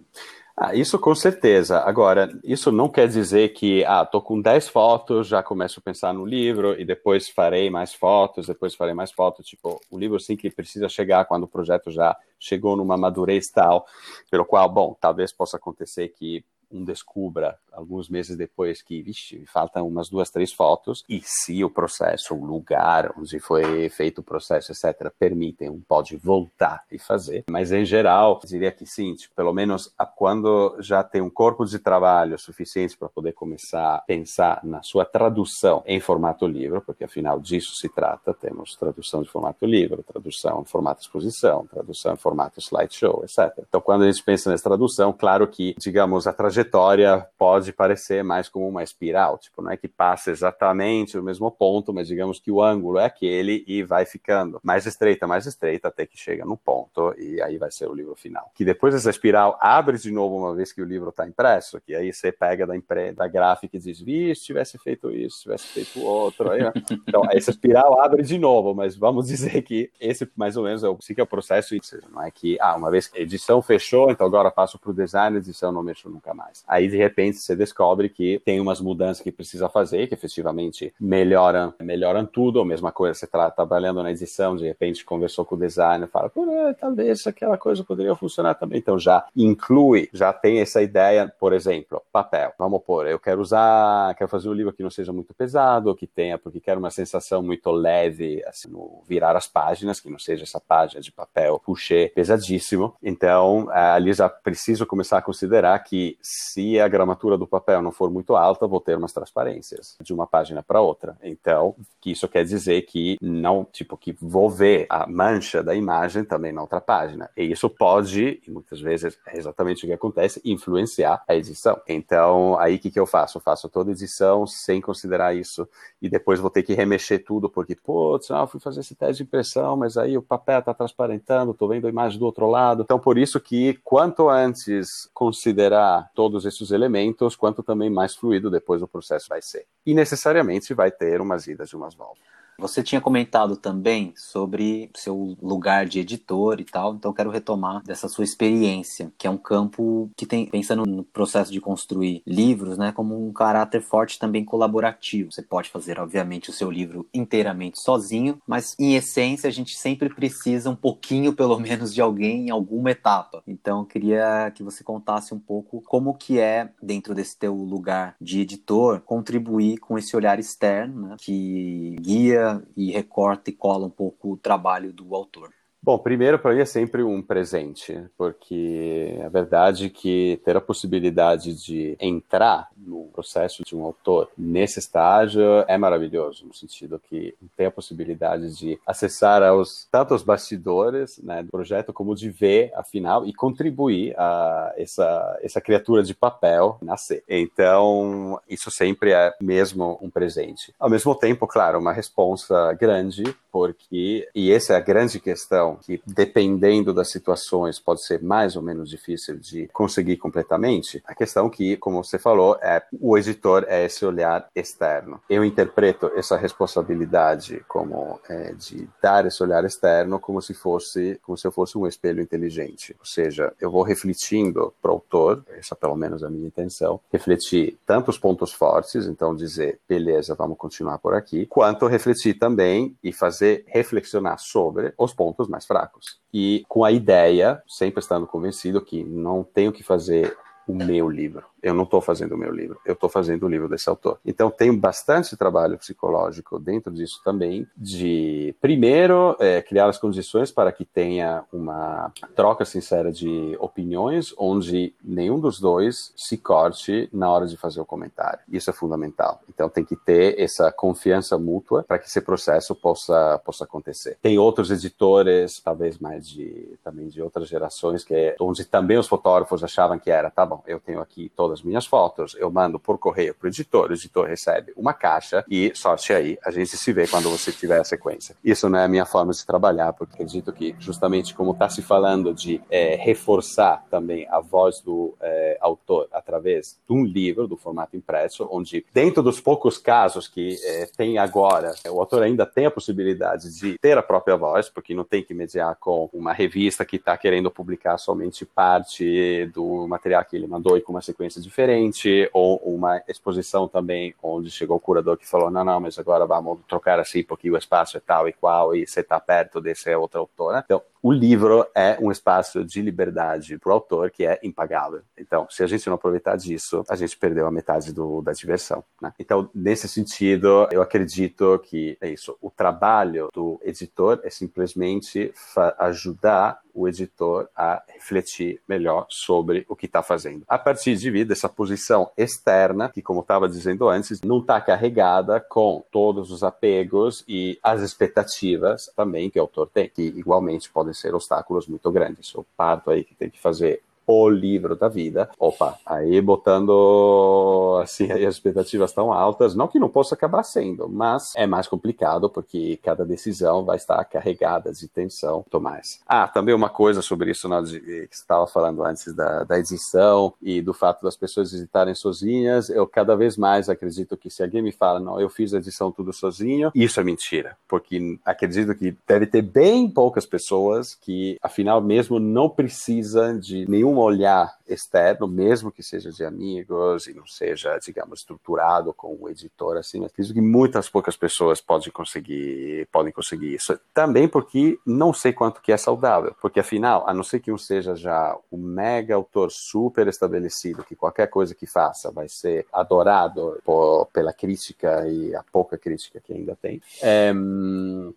[0.60, 1.78] Ah, isso com certeza.
[1.78, 6.12] Agora, isso não quer dizer que, ah, tô com 10 fotos, já começo a pensar
[6.12, 9.46] no livro e depois farei mais fotos, depois farei mais fotos.
[9.46, 13.86] Tipo, o livro sim que precisa chegar quando o projeto já chegou numa madurez tal,
[14.32, 19.86] pelo qual, bom, talvez possa acontecer que um descubra alguns meses depois que, vixe, faltam
[19.86, 24.72] umas duas, três fotos, e se o processo, o lugar onde foi feito o processo,
[24.72, 27.44] etc., permitem, um pode voltar e fazer.
[27.48, 31.78] Mas, em geral, diria que sim, tipo, pelo menos quando já tem um corpo de
[31.78, 37.38] trabalho suficiente para poder começar a pensar na sua tradução em formato livro, porque afinal
[37.38, 42.60] disso se trata, temos tradução de formato livro, tradução em formato exposição, tradução em formato
[42.60, 43.64] slideshow, etc.
[43.68, 47.02] Então, quando a gente pensa nessa tradução, claro que, digamos, a trajetória pode
[47.36, 51.94] pode parecer mais como uma espiral, tipo, não é que passa exatamente no mesmo ponto,
[51.94, 56.04] mas digamos que o ângulo é aquele e vai ficando mais estreita, mais estreita, até
[56.04, 58.50] que chega no ponto e aí vai ser o livro final.
[58.54, 61.94] Que depois essa espiral abre de novo uma vez que o livro está impresso, que
[61.94, 63.12] aí você pega da, impre...
[63.12, 66.50] da gráfica e diz, vixe, tivesse feito isso, tivesse feito outro.
[66.50, 70.82] Aí, então, essa espiral abre de novo, mas vamos dizer que esse mais ou menos
[70.82, 71.74] é o, que é o processo,
[72.10, 74.94] não é que, ah, uma vez que a edição fechou, então agora passo para o
[74.94, 76.47] design, edição não mexo nunca mais.
[76.66, 81.74] Aí, de repente, você descobre que tem umas mudanças que precisa fazer, que efetivamente melhoram,
[81.80, 82.60] melhoram tudo.
[82.60, 86.30] A mesma coisa, você está trabalhando na edição, de repente conversou com o designer, fala,
[86.68, 88.78] é, talvez aquela coisa poderia funcionar também.
[88.78, 92.52] Então já inclui, já tem essa ideia, por exemplo, papel.
[92.58, 96.06] Vamos pôr, eu quero usar, quero fazer um livro que não seja muito pesado, que
[96.06, 100.44] tenha, porque quero uma sensação muito leve, assim, no virar as páginas, que não seja
[100.44, 102.94] essa página de papel puxê pesadíssimo.
[103.02, 108.10] Então, ali já preciso começar a considerar que se a gramatura do papel não for
[108.10, 111.16] muito alta, vou ter umas transparências de uma página para outra.
[111.22, 116.24] Então, que isso quer dizer que não, tipo, que vou ver a mancha da imagem
[116.24, 117.28] também na outra página.
[117.36, 121.80] E isso pode, e muitas vezes é exatamente o que acontece, influenciar a edição.
[121.88, 123.38] Então, aí o que, que eu faço?
[123.38, 125.68] Eu faço toda a edição sem considerar isso.
[126.00, 129.22] E depois vou ter que remexer tudo, porque, putz, não, fui fazer esse teste de
[129.24, 132.82] impressão, mas aí o papel está transparentando, estou vendo a imagem do outro lado.
[132.82, 138.82] Então, por isso que quanto antes considerar todos esses elementos, quanto também mais fluido depois
[138.82, 139.64] o processo vai ser.
[139.86, 142.22] E necessariamente vai ter umas idas e umas voltas.
[142.60, 148.08] Você tinha comentado também sobre seu lugar de editor e tal, então quero retomar dessa
[148.08, 152.90] sua experiência, que é um campo que tem, pensando no processo de construir livros, né,
[152.90, 155.30] como um caráter forte também colaborativo.
[155.30, 160.12] Você pode fazer, obviamente, o seu livro inteiramente sozinho, mas em essência a gente sempre
[160.12, 163.40] precisa um pouquinho, pelo menos, de alguém em alguma etapa.
[163.46, 168.16] Então, eu queria que você contasse um pouco como que é, dentro desse teu lugar
[168.20, 173.90] de editor, contribuir com esse olhar externo, né, que guia e recorta e cola um
[173.90, 175.52] pouco o trabalho do autor.
[175.80, 181.54] Bom, primeiro para mim é sempre um presente, porque é verdade que ter a possibilidade
[181.54, 187.66] de entrar no processo de um autor nesse estágio é maravilhoso, no sentido que tem
[187.66, 193.24] a possibilidade de acessar aos, tanto os bastidores né, do projeto, como de ver, afinal,
[193.24, 197.22] e contribuir a essa, essa criatura de papel nascer.
[197.28, 200.74] Então, isso sempre é mesmo um presente.
[200.78, 206.00] Ao mesmo tempo, claro, uma responsa grande, porque, e essa é a grande questão, que
[206.06, 211.76] dependendo das situações pode ser mais ou menos difícil de conseguir completamente, a questão que,
[211.76, 215.20] como você falou, é o editor é esse olhar externo.
[215.28, 221.36] Eu interpreto essa responsabilidade como é, de dar esse olhar externo como se fosse como
[221.36, 225.74] se eu fosse um espelho inteligente, ou seja, eu vou refletindo para o autor, essa
[225.74, 230.56] pelo menos é a minha intenção, refletir tanto os pontos fortes, então dizer, beleza, vamos
[230.58, 236.20] continuar por aqui, quanto refletir também e fazer reflexionar sobre os pontos mais fracos.
[236.32, 241.46] E com a ideia, sempre estando convencido que não tenho que fazer o meu livro
[241.62, 244.18] eu não estou fazendo o meu livro, eu estou fazendo o livro desse autor.
[244.24, 250.72] Então tem bastante trabalho psicológico dentro disso também, de primeiro é, criar as condições para
[250.72, 257.46] que tenha uma troca sincera de opiniões, onde nenhum dos dois se corte na hora
[257.46, 258.40] de fazer o comentário.
[258.48, 259.40] Isso é fundamental.
[259.48, 264.18] Então tem que ter essa confiança mútua para que esse processo possa possa acontecer.
[264.20, 269.08] Tem outros editores, talvez mais de também de outras gerações, que é, onde também os
[269.08, 272.50] fotógrafos achavam que era, tá bom, eu tenho aqui todo todas as minhas fotos, eu
[272.50, 276.50] mando por correio para o editor, o editor recebe uma caixa e sorte aí, a
[276.50, 278.36] gente se vê quando você tiver a sequência.
[278.44, 281.80] Isso não é a minha forma de trabalhar, porque acredito que justamente como está se
[281.80, 287.56] falando de é, reforçar também a voz do é, autor através de um livro, do
[287.56, 292.66] formato impresso, onde dentro dos poucos casos que é, tem agora, o autor ainda tem
[292.66, 296.84] a possibilidade de ter a própria voz, porque não tem que mediar com uma revista
[296.84, 301.37] que está querendo publicar somente parte do material que ele mandou e com uma sequência
[301.42, 306.26] diferente, ou uma exposição também onde chegou o curador que falou, não, não, mas agora
[306.26, 309.94] vamos trocar assim porque o espaço é tal e qual e você está perto desse
[309.94, 310.52] outro autor.
[310.52, 310.62] Né?
[310.64, 315.02] Então, o livro é um espaço de liberdade para o autor que é impagável.
[315.16, 318.84] Então, se a gente não aproveitar disso, a gente perdeu a metade do, da diversão.
[319.00, 319.12] Né?
[319.18, 322.36] Então, nesse sentido, eu acredito que é isso.
[322.40, 325.32] O trabalho do editor é simplesmente
[325.78, 330.44] ajudar o editor a refletir melhor sobre o que está fazendo.
[330.46, 335.40] A partir de vida, essa posição externa, que, como estava dizendo antes, não está carregada
[335.40, 340.87] com todos os apegos e as expectativas também que o autor tem, que igualmente podem
[340.94, 342.34] ser obstáculos muito grandes.
[342.34, 345.28] O parto aí que tem que fazer o livro da vida.
[345.38, 351.32] Opa, aí botando assim as expectativas tão altas, não que não possa acabar sendo, mas
[351.36, 356.00] é mais complicado porque cada decisão vai estar carregada de tensão muito mais.
[356.06, 360.60] Ah, também uma coisa sobre isso que você estava falando antes da, da edição e
[360.60, 364.72] do fato das pessoas editarem sozinhas, eu cada vez mais acredito que se alguém me
[364.72, 369.26] fala, não, eu fiz a edição tudo sozinho, isso é mentira, porque acredito que deve
[369.26, 375.82] ter bem poucas pessoas que, afinal, mesmo não precisam de nenhum olhar externo, mesmo que
[375.82, 380.88] seja de amigos e não seja, digamos, estruturado com o editor, assim, acredito que muitas
[380.88, 383.78] poucas pessoas podem conseguir, podem conseguir isso.
[383.94, 387.58] Também porque não sei quanto que é saudável, porque afinal, a não ser que um
[387.58, 393.58] seja já um mega autor super estabelecido, que qualquer coisa que faça vai ser adorado
[393.64, 396.82] por, pela crítica e a pouca crítica que ainda tem.
[397.02, 397.32] É,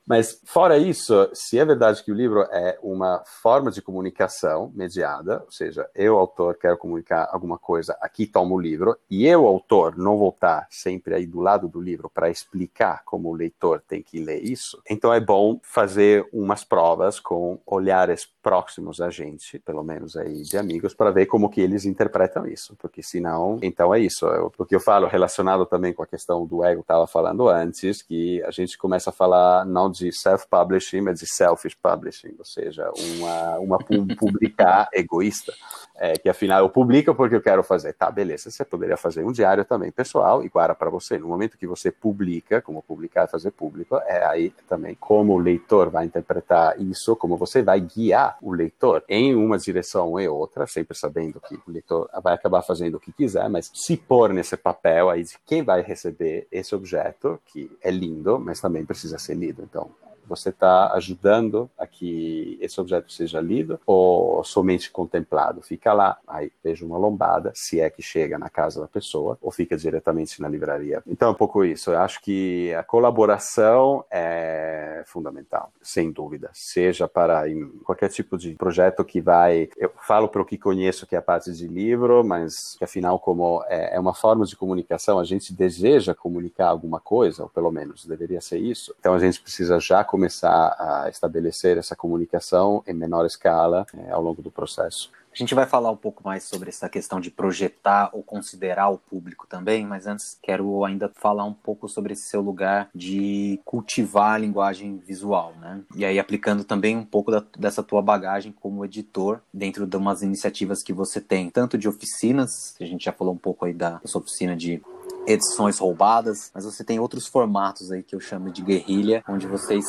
[0.05, 5.41] mas fora isso, se é verdade que o livro é uma forma de comunicação mediada,
[5.45, 9.97] ou seja, eu, autor, quero comunicar alguma coisa, aqui tomo o livro, e eu, autor,
[9.97, 14.01] não vou estar sempre aí do lado do livro para explicar como o leitor tem
[14.01, 19.83] que ler isso, então é bom fazer umas provas com olhares próximos a gente, pelo
[19.83, 23.99] menos aí de amigos, para ver como que eles interpretam isso, porque senão, então é
[23.99, 24.25] isso.
[24.25, 28.01] Eu, o que eu falo relacionado também com a questão do ego, estava falando antes,
[28.01, 32.91] que a gente começa a falar não de self-publishing, mas de selfish publishing, ou seja,
[32.97, 33.77] uma, uma
[34.17, 35.50] publicar egoísta
[35.95, 37.93] é, que afinal eu publico porque eu quero fazer.
[37.93, 41.17] Tá, beleza, você poderia fazer um diário também pessoal, igual para você.
[41.17, 45.89] No momento que você publica, como publicar, fazer público, é aí também como o leitor
[45.89, 50.97] vai interpretar isso, como você vai guiar o leitor em uma direção ou outra, sempre
[50.97, 55.09] sabendo que o leitor vai acabar fazendo o que quiser, mas se pôr nesse papel
[55.09, 59.63] aí de quem vai receber esse objeto, que é lindo, mas também precisa ser lido.
[59.63, 59.91] Então,
[60.31, 65.61] Você está ajudando a que esse objeto seja lido ou somente contemplado?
[65.61, 69.51] Fica lá, aí veja uma lombada, se é que chega na casa da pessoa, ou
[69.51, 71.03] fica diretamente na livraria.
[71.05, 71.91] Então, é um pouco isso.
[71.91, 76.49] Eu acho que a colaboração é fundamental, sem dúvida.
[76.53, 77.43] Seja para
[77.83, 79.67] qualquer tipo de projeto que vai.
[79.75, 83.19] Eu falo para o que conheço, que é a parte de livro, mas que afinal,
[83.19, 87.69] como é, é uma forma de comunicação, a gente deseja comunicar alguma coisa, ou pelo
[87.69, 88.95] menos deveria ser isso.
[88.97, 94.21] Então, a gente precisa já começar a estabelecer essa comunicação em menor escala é, ao
[94.21, 95.11] longo do processo.
[95.33, 98.97] A gente vai falar um pouco mais sobre essa questão de projetar ou considerar o
[98.97, 104.33] público também, mas antes quero ainda falar um pouco sobre esse seu lugar de cultivar
[104.33, 105.81] a linguagem visual, né?
[105.95, 110.21] E aí aplicando também um pouco da, dessa tua bagagem como editor dentro de umas
[110.21, 113.91] iniciativas que você tem, tanto de oficinas, a gente já falou um pouco aí da,
[113.91, 114.81] da sua oficina de
[115.27, 119.85] edições roubadas, mas você tem outros formatos aí que eu chamo de guerrilha, onde vocês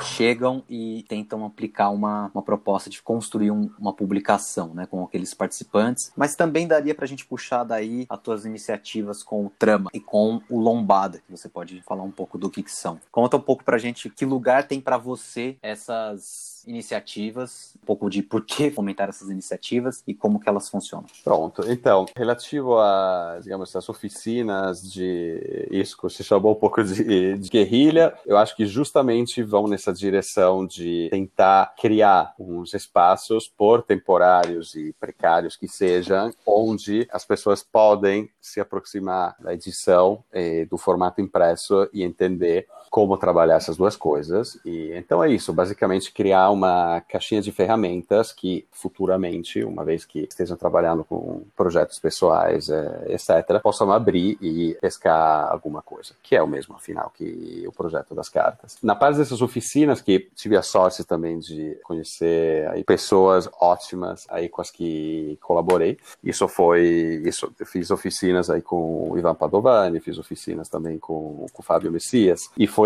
[0.00, 5.34] chegam e tentam aplicar uma, uma proposta de construir um, uma publicação, né, com aqueles
[5.34, 10.00] participantes, mas também daria pra gente puxar daí as tuas iniciativas com o Trama e
[10.00, 13.00] com o Lombada, que você pode falar um pouco do que, que são.
[13.10, 18.22] Conta um pouco pra gente que lugar tem para você essas iniciativas, um pouco de
[18.22, 21.06] por que fomentar essas iniciativas e como que elas funcionam.
[21.24, 27.38] Pronto, então, relativo a, digamos, as oficinas de isso que você chamou um pouco de,
[27.38, 33.82] de guerrilha, eu acho que justamente vão nessa direção de tentar criar uns espaços, por
[33.82, 40.76] temporários e precários que sejam, onde as pessoas podem se aproximar da edição e do
[40.76, 44.60] formato impresso e entender como trabalhar essas duas coisas.
[44.66, 50.26] E então é isso, basicamente criar uma caixinha de ferramentas que futuramente, uma vez que
[50.28, 56.42] estejam trabalhando com projetos pessoais, é, etc., possam abrir e pescar alguma coisa, que é
[56.42, 58.76] o mesmo, afinal, que o projeto das cartas.
[58.82, 64.50] Na parte dessas oficinas, que tive a sorte também de conhecer aí pessoas ótimas aí
[64.50, 70.18] com as que colaborei, isso foi, isso, fiz oficinas aí com o Ivan Padovani, fiz
[70.18, 72.81] oficinas também com, com o Fábio Messias, e foi,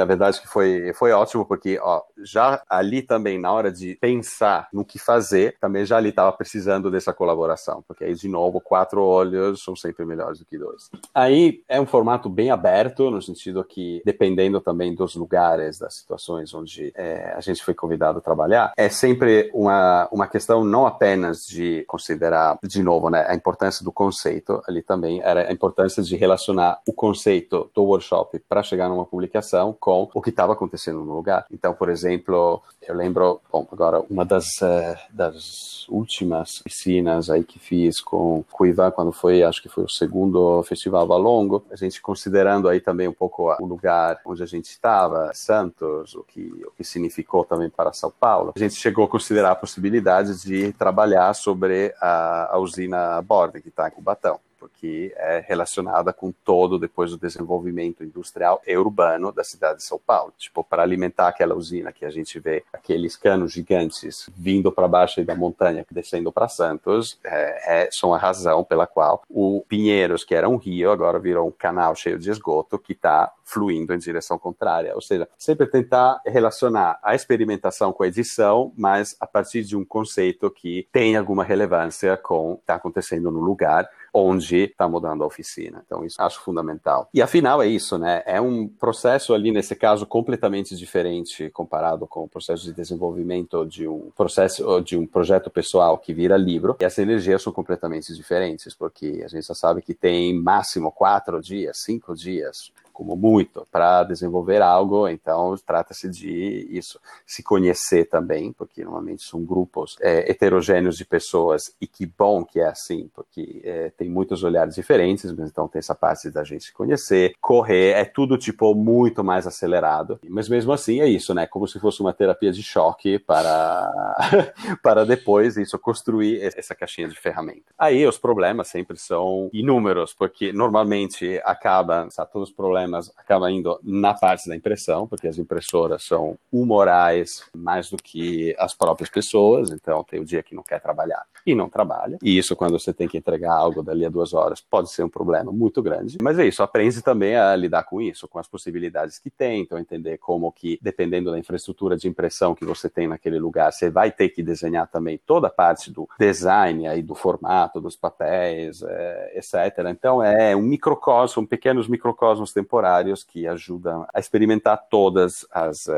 [0.00, 4.68] a verdade que foi, foi ótimo, porque, ó, já ali também, na hora de pensar
[4.72, 9.02] no que fazer, também já ali estava precisando dessa colaboração, porque aí, de novo, quatro
[9.02, 10.90] olhos são sempre melhores do que dois.
[11.14, 16.54] Aí é um formato bem aberto, no sentido que, dependendo também dos lugares, das situações
[16.54, 21.46] onde é, a gente foi convidado a trabalhar, é sempre uma, uma questão não apenas
[21.46, 26.16] de considerar, de novo, né, a importância do conceito, ali também era a importância de
[26.16, 29.31] relacionar o conceito do workshop para chegar numa publicação
[29.78, 31.46] com o que estava acontecendo no lugar.
[31.50, 37.58] Então, por exemplo, eu lembro, bom, agora, uma das, uh, das últimas piscinas aí que
[37.58, 42.00] fiz com, o Ivan, quando foi, acho que foi o segundo Festival Valongo, a gente
[42.00, 46.70] considerando aí também um pouco o lugar onde a gente estava, Santos, o que, o
[46.76, 51.34] que significou também para São Paulo, a gente chegou a considerar a possibilidade de trabalhar
[51.34, 57.10] sobre a, a usina Borde, que está em Cubatão porque é relacionada com todo depois
[57.10, 60.32] do desenvolvimento industrial e urbano da cidade de São Paulo.
[60.38, 65.24] Tipo, para alimentar aquela usina que a gente vê, aqueles canos gigantes vindo para baixo
[65.24, 70.32] da montanha, descendo para Santos, é, é, são a razão pela qual o Pinheiros, que
[70.32, 74.38] era um rio, agora virou um canal cheio de esgoto que está fluindo em direção
[74.38, 74.94] contrária.
[74.94, 79.84] Ou seja, sempre tentar relacionar a experimentação com a edição, mas a partir de um
[79.84, 85.22] conceito que tem alguma relevância com o que está acontecendo no lugar onde está mudando
[85.22, 85.82] a oficina.
[85.86, 87.08] Então, isso acho fundamental.
[87.14, 88.22] E afinal é isso, né?
[88.26, 93.88] É um processo ali, nesse caso, completamente diferente comparado com o processo de desenvolvimento de
[93.88, 96.76] um processo de um projeto pessoal que vira livro.
[96.80, 101.40] E as energias são completamente diferentes, porque a gente já sabe que tem máximo quatro
[101.40, 105.08] dias, cinco dias como muito, para desenvolver algo.
[105.08, 111.74] Então, trata-se de isso, se conhecer também, porque normalmente são grupos é, heterogêneos de pessoas,
[111.80, 115.80] e que bom que é assim, porque é, tem muitos olhares diferentes, mas então tem
[115.80, 120.20] essa parte da gente se conhecer, correr, é tudo tipo muito mais acelerado.
[120.28, 121.46] Mas mesmo assim é isso, né?
[121.46, 123.90] Como se fosse uma terapia de choque para,
[124.82, 127.74] para depois isso construir essa caixinha de ferramentas.
[127.76, 133.50] Aí os problemas sempre são inúmeros, porque normalmente acaba, sabe, todos os problemas problemas acaba
[133.50, 139.08] indo na parte da impressão, porque as impressoras são humorais mais do que as próprias
[139.08, 142.18] pessoas, então tem o dia que não quer trabalhar e não trabalha.
[142.22, 145.08] E isso, quando você tem que entregar algo dali a duas horas, pode ser um
[145.08, 146.18] problema muito grande.
[146.22, 149.78] Mas é isso, aprende também a lidar com isso, com as possibilidades que tem, então
[149.78, 154.12] entender como que, dependendo da infraestrutura de impressão que você tem naquele lugar, você vai
[154.12, 159.32] ter que desenhar também toda a parte do design aí, do formato, dos papéis, é,
[159.36, 159.86] etc.
[159.90, 165.92] Então é um microcosmo, pequenos microcosmos temporais temporários que ajudam a experimentar todas as, uh,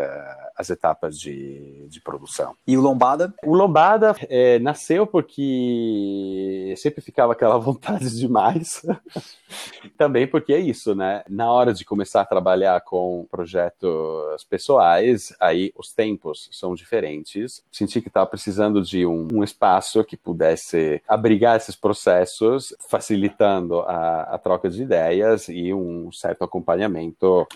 [0.56, 2.56] as etapas de, de produção.
[2.66, 3.32] E o Lombada?
[3.44, 8.84] O Lombada é, nasceu porque sempre ficava aquela vontade demais.
[9.96, 11.22] Também porque é isso, né?
[11.28, 17.62] Na hora de começar a trabalhar com projetos pessoais, aí os tempos são diferentes.
[17.70, 24.22] Senti que estava precisando de um, um, espaço que pudesse abrigar esses processos, facilitando a,
[24.22, 26.63] a troca de ideias e um certo acompanhamento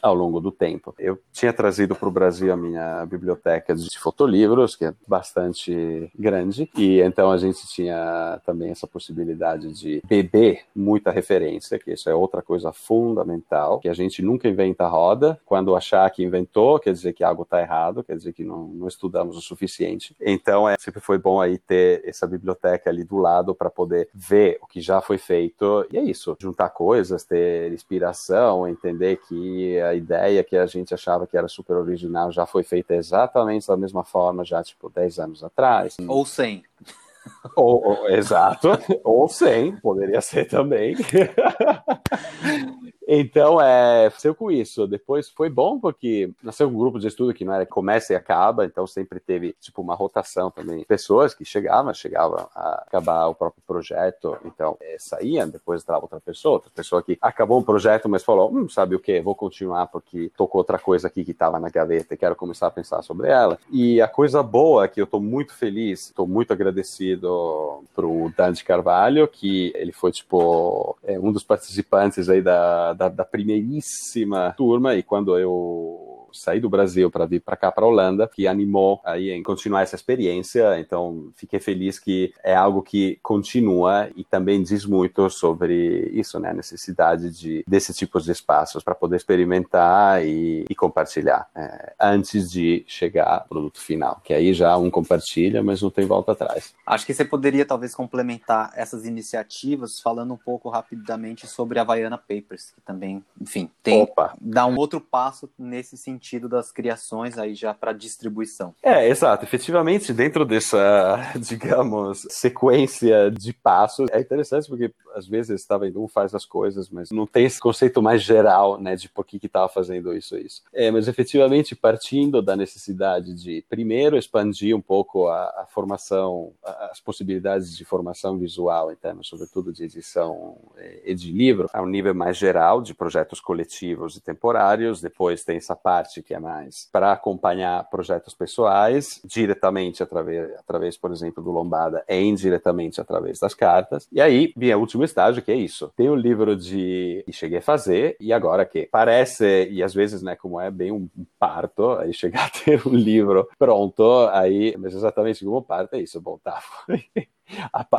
[0.03, 0.95] ao longo do tempo.
[0.99, 6.71] Eu tinha trazido para o Brasil a minha biblioteca de fotolivros, que é bastante grande,
[6.77, 12.15] e então a gente tinha também essa possibilidade de beber muita referência, que isso é
[12.15, 15.39] outra coisa fundamental, que a gente nunca inventa roda.
[15.45, 18.89] Quando achar que inventou, quer dizer que algo está errado, quer dizer que não, não
[18.89, 20.15] estudamos o suficiente.
[20.21, 24.59] Então, é, sempre foi bom aí ter essa biblioteca ali do lado para poder ver
[24.63, 25.87] o que já foi feito.
[25.91, 31.26] E é isso, juntar coisas, ter inspiração, entender que a ideia que a gente achava
[31.26, 35.44] que era super original já foi feita exatamente da mesma forma já, tipo, 10 anos
[35.44, 35.96] atrás.
[36.07, 36.62] Ou 100.
[37.55, 38.68] Ou, ou, exato,
[39.05, 40.96] ou 100, poderia ser também.
[43.11, 44.87] Então, é, nasceu com isso.
[44.87, 48.67] Depois foi bom porque nasceu um grupo de estudo que não era começa e acaba,
[48.67, 50.85] então sempre teve tipo uma rotação também.
[50.85, 56.21] Pessoas que chegavam, chegavam a acabar o próprio projeto, então é, saíam, depois entrava outra
[56.21, 59.87] pessoa, outra pessoa que acabou um projeto, mas falou, hum, sabe o que, vou continuar
[59.87, 63.29] porque tocou outra coisa aqui que estava na gaveta e quero começar a pensar sobre
[63.29, 63.59] ela.
[63.71, 68.63] E a coisa boa é que eu estou muito feliz, estou muito agradecido pro Dante
[68.65, 74.96] Carvalho, que ele foi tipo é, um dos participantes aí da da, da primeiríssima turma
[74.96, 79.31] e quando eu saí do Brasil para vir para cá, para Holanda, que animou aí
[79.31, 80.79] em continuar essa experiência.
[80.79, 86.51] Então, fiquei feliz que é algo que continua e também diz muito sobre isso, né?
[86.51, 92.51] A necessidade de desses tipos de espaços para poder experimentar e, e compartilhar é, antes
[92.51, 96.74] de chegar ao produto final, que aí já um compartilha, mas não tem volta atrás.
[96.87, 102.18] Acho que você poderia talvez complementar essas iniciativas falando um pouco rapidamente sobre a Havaiana
[102.18, 104.35] Papers, que também, enfim, tem Opa.
[104.41, 108.75] dá um outro passo nesse sentido sentido das criações aí já para distribuição.
[108.83, 109.45] É, exato.
[109.45, 116.09] Efetivamente, dentro dessa, digamos, sequência de passos, é interessante porque às vezes estava indo um
[116.09, 119.47] faz as coisas, mas não tem esse conceito mais geral, né, de por que que
[119.47, 120.62] estava fazendo isso isso.
[120.73, 126.53] É, mas efetivamente partindo da necessidade de primeiro expandir um pouco a, a formação,
[126.91, 131.87] as possibilidades de formação visual, então, sobretudo de edição é, e de livro, a um
[131.87, 135.01] nível mais geral de projetos coletivos e temporários.
[135.01, 140.97] Depois tem essa parte parte que é mais para acompanhar projetos pessoais, diretamente através, através,
[140.97, 144.09] por exemplo, do Lombada e indiretamente através das cartas.
[144.11, 145.93] E aí, vinha o último estágio, que é isso.
[145.95, 150.35] Tem um livro de cheguei a fazer, e agora que parece, e às vezes, né,
[150.35, 155.45] como é bem um parto, aí chegar a ter um livro pronto, aí, mas exatamente
[155.45, 156.61] como parto é isso, bom, tá.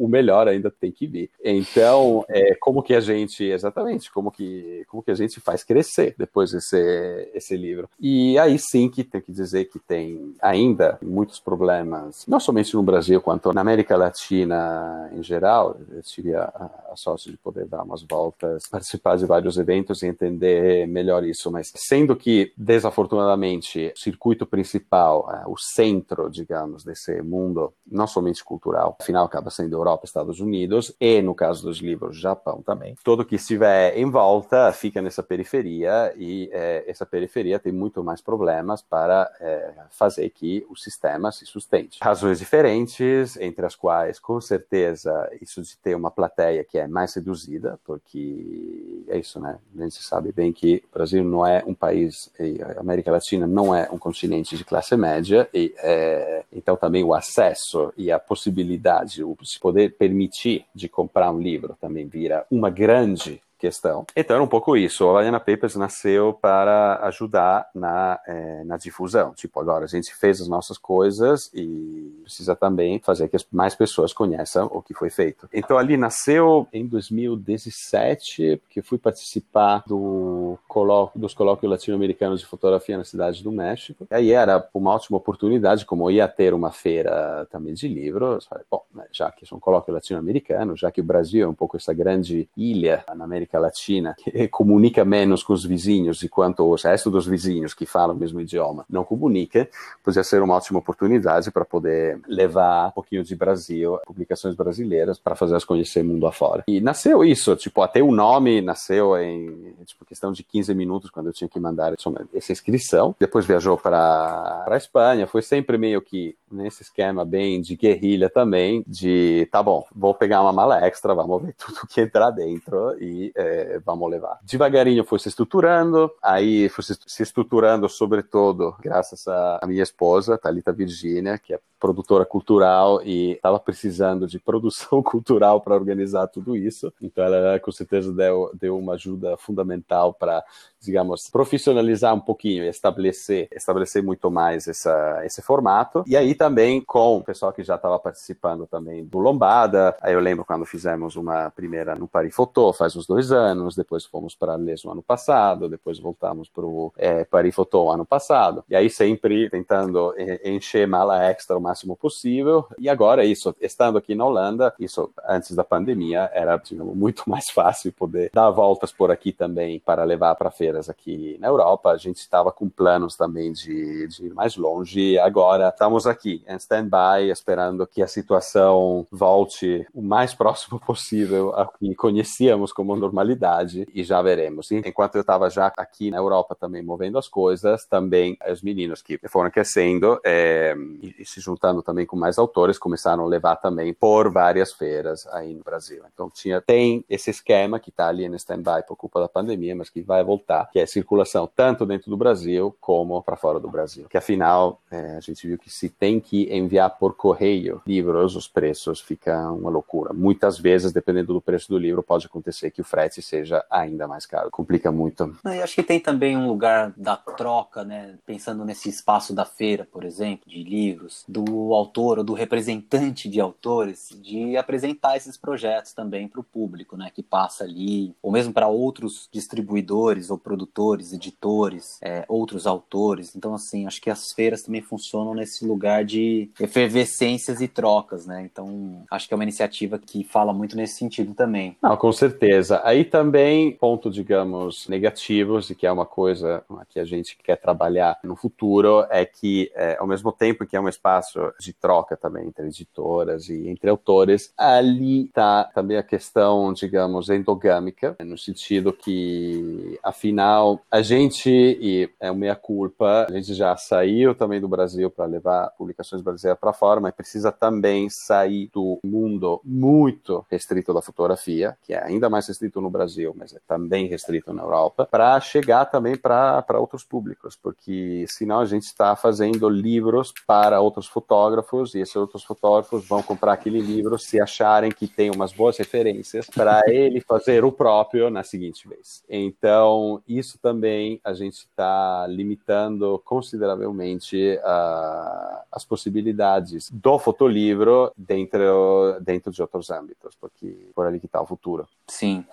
[0.02, 1.30] O melhor ainda tem que vir.
[1.44, 6.16] Então, é, como que a gente, exatamente, como que, como que a gente faz crescer
[6.18, 7.90] depois esse, esse livro.
[8.00, 12.84] E aí sim que tem que dizer que tem ainda muitos problemas, não somente no
[12.84, 15.78] Brasil, quanto na América Latina em geral.
[15.92, 20.08] Eu tive a, a sorte de poder dar umas voltas, participar de vários eventos e
[20.08, 27.22] entender melhor isso, mas sendo que, desafortunadamente, o circuito principal, é, o centro, digamos, desse
[27.22, 32.20] mundo, não somente cultural, afinal, acaba sendo Europa, Estados Unidos e, no caso dos livros,
[32.20, 32.96] Japão também.
[33.04, 38.22] Tudo que estiver em volta fica nessa periferia e é, essa periferia tem muito mais
[38.22, 42.00] problemas para é, fazer que o sistema se sustente.
[42.02, 47.14] Razões diferentes, entre as quais, com certeza, isso de ter uma plateia que é mais
[47.14, 49.58] reduzida, porque é isso, né?
[49.78, 52.32] A gente sabe bem que o Brasil não é um país,
[52.76, 57.14] a América Latina não é um continente de classe média, e é, então também o
[57.14, 63.42] acesso e a possibilidade, se poder permitir de comprar um livro também vira uma grande
[63.60, 64.06] questão.
[64.16, 65.06] Então era um pouco isso.
[65.06, 69.34] O Havaiana Papers nasceu para ajudar na, é, na difusão.
[69.34, 74.14] Tipo, agora a gente fez as nossas coisas e precisa também fazer que mais pessoas
[74.14, 75.48] conheçam o que foi feito.
[75.54, 82.98] Então ali nasceu em 2017, que fui participar do colóquio, dos colóquios latino-americanos de fotografia
[82.98, 84.08] na cidade do México.
[84.10, 88.46] E aí era uma ótima oportunidade, como ia ter uma feira também de livros.
[88.46, 91.76] Falei, bom, né, já que são colóquios latino-americanos, já que o Brasil é um pouco
[91.76, 96.76] essa grande ilha na América América Latina, que comunica menos com os vizinhos, enquanto o
[96.76, 99.68] resto dos vizinhos que falam o mesmo idioma não comunica,
[100.04, 105.36] podia ser uma ótima oportunidade para poder levar um pouquinho de Brasil, publicações brasileiras, para
[105.36, 106.64] fazer as conhecer mundo afora.
[106.68, 111.28] E nasceu isso, tipo, até o nome nasceu em tipo, questão de 15 minutos, quando
[111.28, 111.94] eu tinha que mandar
[112.34, 113.16] essa inscrição.
[113.20, 118.84] Depois viajou para a Espanha, foi sempre meio que nesse esquema bem de guerrilha também,
[118.88, 123.32] de tá bom, vou pegar uma mala extra, vamos ver tudo que entrar dentro e
[123.40, 124.40] é, vamos levar.
[124.44, 131.38] Devagarinho foi se estruturando, aí foi se estruturando sobretudo graças à minha esposa, Talita Virginia,
[131.38, 136.94] que é produtora cultural e estava precisando de produção cultural para organizar tudo isso.
[137.02, 140.44] Então ela com certeza deu, deu uma ajuda fundamental para,
[140.82, 146.04] digamos, profissionalizar um pouquinho, estabelecer, estabelecer muito mais essa, esse formato.
[146.08, 149.96] E aí também com o pessoal que já estava participando também do Lombada.
[150.02, 154.06] Aí eu lembro quando fizemos uma primeira no Paris Photo, faz uns dois anos, depois
[154.06, 158.64] fomos para Les no ano passado, depois voltamos para o é, Paris Photo ano passado.
[158.70, 160.14] E aí sempre tentando
[160.44, 162.66] encher mala extra o máximo possível.
[162.78, 167.50] E agora isso, estando aqui na Holanda, isso antes da pandemia era digamos, muito mais
[167.50, 171.90] fácil poder dar voltas por aqui também para levar para feiras aqui na Europa.
[171.90, 175.18] A gente estava com planos também de, de ir mais longe.
[175.18, 181.70] Agora estamos aqui em stand-by, esperando que a situação volte o mais próximo possível ao
[181.80, 184.72] que conhecíamos como normalidade e já veremos.
[184.72, 189.20] Enquanto eu estava já aqui na Europa também movendo as coisas, também os meninos que
[189.28, 194.32] foram aquecendo é, e, se juntando também com mais autores começaram a levar também por
[194.32, 196.04] várias feiras aí no Brasil.
[196.14, 199.90] Então tinha tem esse esquema que está ali no stand-by por culpa da pandemia, mas
[199.90, 204.08] que vai voltar, que é circulação tanto dentro do Brasil como para fora do Brasil.
[204.10, 208.48] Que afinal é, a gente viu que se tem que enviar por correio livros, os
[208.48, 210.14] preços ficam uma loucura.
[210.14, 214.26] Muitas vezes, dependendo do preço do livro, pode acontecer que o frete seja ainda mais
[214.26, 214.50] caro.
[214.52, 215.36] Complica muito.
[215.44, 218.16] Eu acho que tem também um lugar da troca, né?
[218.26, 223.40] Pensando nesse espaço da feira, por exemplo, de livros, do autor ou do representante de
[223.40, 227.12] autores, de apresentar esses projetos também para o público, né?
[227.14, 233.36] Que passa ali, ou mesmo para outros distribuidores ou produtores, editores, é, outros autores.
[233.36, 238.50] Então, assim, acho que as feiras também funcionam nesse lugar de efervescências e trocas, né?
[238.52, 241.78] Então, acho que é uma iniciativa que fala muito nesse sentido também.
[241.84, 242.82] Não, com certeza.
[242.84, 248.18] Aí também, ponto, digamos, negativos, e que é uma coisa que a gente quer trabalhar
[248.24, 252.48] no futuro, é que, é, ao mesmo tempo que é um espaço de troca também
[252.48, 260.00] entre editoras e entre autores, ali está também a questão, digamos, endogâmica, no sentido que,
[260.02, 265.26] afinal, a gente, e é uma culpa, a gente já saiu também do Brasil para
[265.26, 271.78] levar publicações brasileiras para fora, mas precisa também sair do mundo muito restrito da fotografia,
[271.84, 275.86] que é ainda mais restrito no Brasil, mas é também restrito na Europa, para chegar
[275.86, 282.00] também para outros públicos, porque senão a gente está fazendo livros para outros fotógrafos e
[282.00, 286.82] esses outros fotógrafos vão comprar aquele livro se acharem que tem umas boas referências para
[286.88, 289.24] ele fazer o próprio na seguinte vez.
[289.30, 299.52] Então, isso também a gente está limitando consideravelmente uh, as possibilidades do fotolivro dentro, dentro
[299.52, 301.88] de outros âmbitos, porque por ali que está o futuro.
[302.08, 302.46] Sim.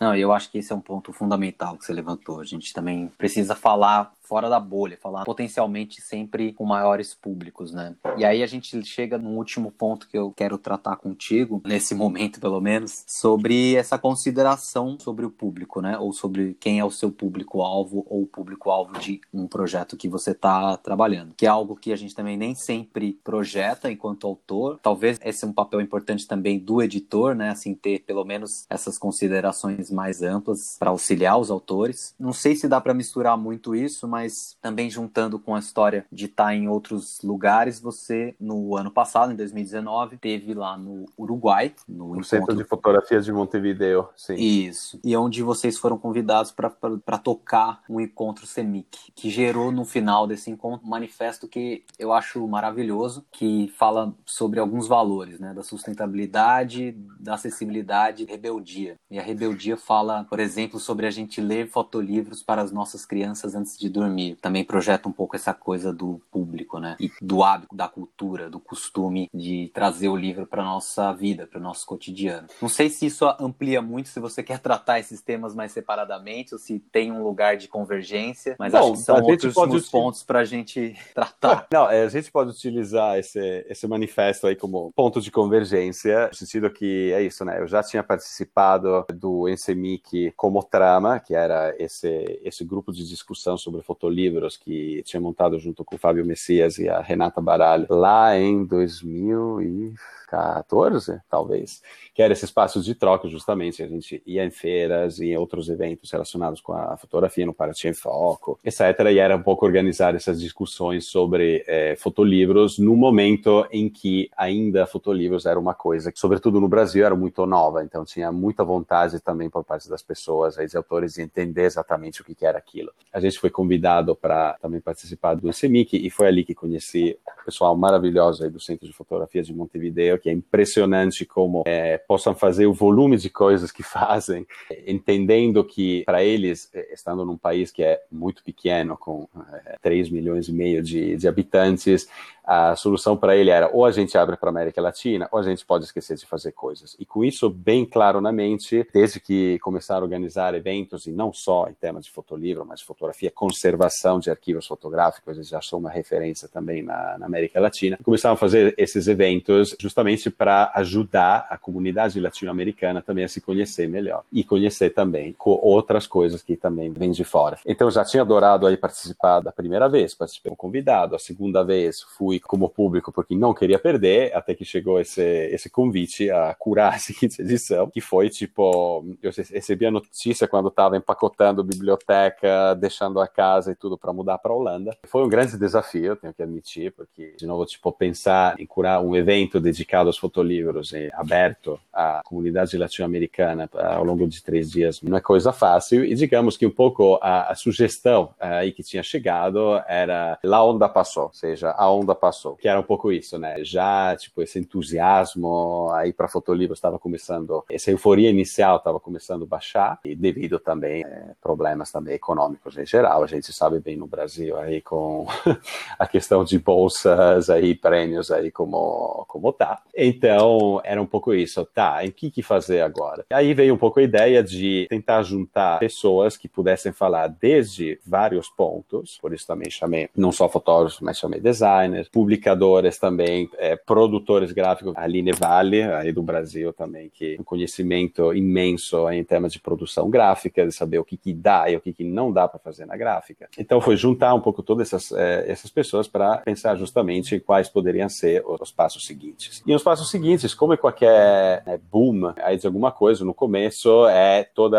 [0.00, 2.40] Não, eu acho que esse é um ponto fundamental que você levantou.
[2.40, 7.94] A gente também precisa falar fora da bolha, falar potencialmente sempre com maiores públicos, né?
[8.16, 12.40] E aí a gente chega no último ponto que eu quero tratar contigo, nesse momento
[12.40, 15.96] pelo menos, sobre essa consideração sobre o público, né?
[15.96, 20.32] Ou sobre quem é o seu público-alvo ou o público-alvo de um projeto que você
[20.32, 24.80] está trabalhando, que é algo que a gente também nem sempre projeta enquanto autor.
[24.82, 27.50] Talvez esse é um papel importante também do editor, né?
[27.50, 32.16] Assim, ter pelo menos essas considerações mais amplas para auxiliar os autores.
[32.18, 34.23] Não sei se dá para misturar muito isso, mas
[34.60, 39.32] também juntando com a história de estar tá em outros lugares, você, no ano passado,
[39.32, 44.34] em 2019, teve lá no Uruguai, no, no Centro de Fotografias de Montevideo, sim.
[44.34, 44.98] Isso.
[45.04, 50.50] E onde vocês foram convidados para tocar um encontro CEMIC, que gerou no final desse
[50.50, 56.92] encontro um manifesto que eu acho maravilhoso, que fala sobre alguns valores, né, da sustentabilidade,
[57.18, 58.96] da acessibilidade, rebeldia.
[59.10, 63.54] E a rebeldia fala, por exemplo, sobre a gente ler fotolivros para as nossas crianças
[63.54, 64.36] antes de dormir dormir.
[64.40, 66.96] Também projeta um pouco essa coisa do público, né?
[67.00, 71.58] E do hábito, da cultura, do costume de trazer o livro para nossa vida, para
[71.58, 72.48] o nosso cotidiano.
[72.60, 76.58] Não sei se isso amplia muito, se você quer tratar esses temas mais separadamente ou
[76.58, 80.44] se tem um lugar de convergência, mas Bom, acho que são outros pontos para a
[80.44, 81.66] gente tratar.
[81.72, 86.34] Não, é, a gente pode utilizar esse, esse manifesto aí como ponto de convergência, no
[86.34, 87.60] sentido que é isso, né?
[87.60, 93.56] Eu já tinha participado do CMYK como trama, que era esse, esse grupo de discussão
[93.56, 98.36] sobre fotolivros que tinha montado junto com o Fábio Messias e a Renata Baralho lá
[98.36, 99.94] em 2000 e
[100.34, 101.82] 14, talvez,
[102.14, 103.82] que era esse espaço de troca, justamente.
[103.82, 107.88] A gente ia em feiras e em outros eventos relacionados com a fotografia no Paraty
[107.88, 108.80] em Foco, etc.
[109.12, 114.86] E era um pouco organizar essas discussões sobre é, fotolivros no momento em que ainda
[114.86, 117.84] fotolivros era uma coisa que, sobretudo no Brasil, era muito nova.
[117.84, 122.20] Então tinha muita vontade também por parte das pessoas, aí, de autores, de entender exatamente
[122.20, 122.90] o que era aquilo.
[123.12, 127.44] A gente foi convidado para também participar do SEMIC e foi ali que conheci o
[127.44, 132.34] pessoal maravilhoso aí do Centro de Fotografia de Montevideo, que é impressionante como é, possam
[132.34, 134.46] fazer o volume de coisas que fazem,
[134.86, 139.28] entendendo que para eles, é, estando num país que é muito pequeno, com
[139.66, 142.08] é, 3 milhões e meio de, de habitantes,
[142.42, 145.42] a solução para ele era ou a gente abre para a América Latina ou a
[145.42, 146.94] gente pode esquecer de fazer coisas.
[146.98, 151.32] E com isso bem claro na mente, desde que começaram a organizar eventos, e não
[151.32, 155.90] só em temas de fotolivro, mas fotografia, conservação de arquivos fotográficos, eles já são uma
[155.90, 161.56] referência também na, na América Latina, começaram a fazer esses eventos justamente para ajudar a
[161.56, 166.92] comunidade latino-americana também a se conhecer melhor e conhecer também com outras coisas que também
[166.92, 167.58] vêm de fora.
[167.64, 172.02] Então já tinha adorado aí participar da primeira vez, participei como convidado, a segunda vez
[172.02, 176.94] fui como público porque não queria perder, até que chegou esse, esse convite a curar
[176.94, 183.20] a seguinte edição, que foi tipo, eu recebi a notícia quando estava empacotando biblioteca, deixando
[183.20, 184.96] a casa e tudo para mudar para Holanda.
[185.04, 189.14] Foi um grande desafio, tenho que admitir, porque de novo, tipo, pensar em curar um
[189.14, 195.16] evento dedicado aos fotolivros e aberto à comunidade latino-americana ao longo de três dias não
[195.16, 196.04] é coisa fácil.
[196.04, 200.64] E digamos que um pouco a, a sugestão eh, aí que tinha chegado era lá
[200.64, 203.64] onda passou, ou seja, a onda passou, que era um pouco isso, né?
[203.64, 209.46] Já, tipo, esse entusiasmo aí para fotolivro estava começando, essa euforia inicial estava começando a
[209.46, 214.06] baixar, e devido também é, problemas também econômicos em geral, a gente sabe bem no
[214.06, 215.26] Brasil aí com
[215.98, 219.80] a questão de bolsas aí, prêmios aí como, como tá.
[219.96, 223.24] Então, era um pouco isso, tá, em que que fazer agora?
[223.30, 228.48] Aí veio um pouco a ideia de tentar juntar pessoas que pudessem falar desde vários
[228.48, 234.52] pontos, por isso também chamei não só fotógrafos, mas chamei designers, publicadoras também, é, produtores
[234.52, 239.52] gráficos, a Aline Vale, aí do Brasil também, que tem um conhecimento imenso em temas
[239.52, 242.46] de produção gráfica, de saber o que, que dá e o que, que não dá
[242.46, 243.48] para fazer na gráfica.
[243.58, 248.08] Então foi juntar um pouco todas essas, é, essas pessoas para pensar justamente quais poderiam
[248.08, 249.62] ser os passos seguintes.
[249.66, 254.42] E os passos seguintes, como qualquer né, boom aí de alguma coisa, no começo é
[254.42, 254.78] toda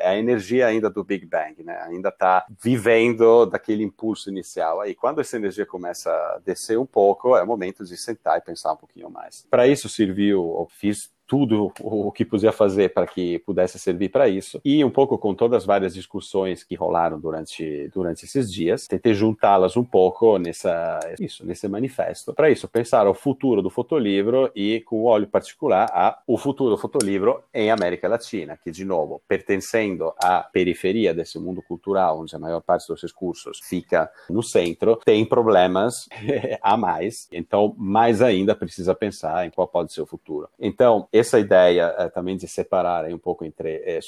[0.00, 1.78] é a energia ainda do Big Bang, né?
[1.82, 4.80] Ainda está vivendo daquele impulso inicial.
[4.80, 8.40] Aí quando essa energia começa a descer um pouco, é o momento de sentar e
[8.40, 9.46] pensar um pouquinho mais.
[9.50, 14.28] Para isso serviu, eu fiz tudo o que podia fazer para que pudesse servir para
[14.28, 14.60] isso.
[14.64, 19.14] E um pouco com todas as várias discussões que rolaram durante, durante esses dias, tentei
[19.14, 22.32] juntá-las um pouco nessa, isso, nesse manifesto.
[22.32, 26.78] Para isso, pensar o futuro do fotolivro e com olho particular a o futuro do
[26.78, 32.38] fotolivro em América Latina, que, de novo, pertencendo à periferia desse mundo cultural, onde a
[32.38, 36.08] maior parte dos recursos fica no centro, tem problemas
[36.62, 37.28] a mais.
[37.32, 40.48] Então, mais ainda precisa pensar em qual pode ser o futuro.
[40.58, 44.00] Então, essa ideia é, também de separar um pouco entre é,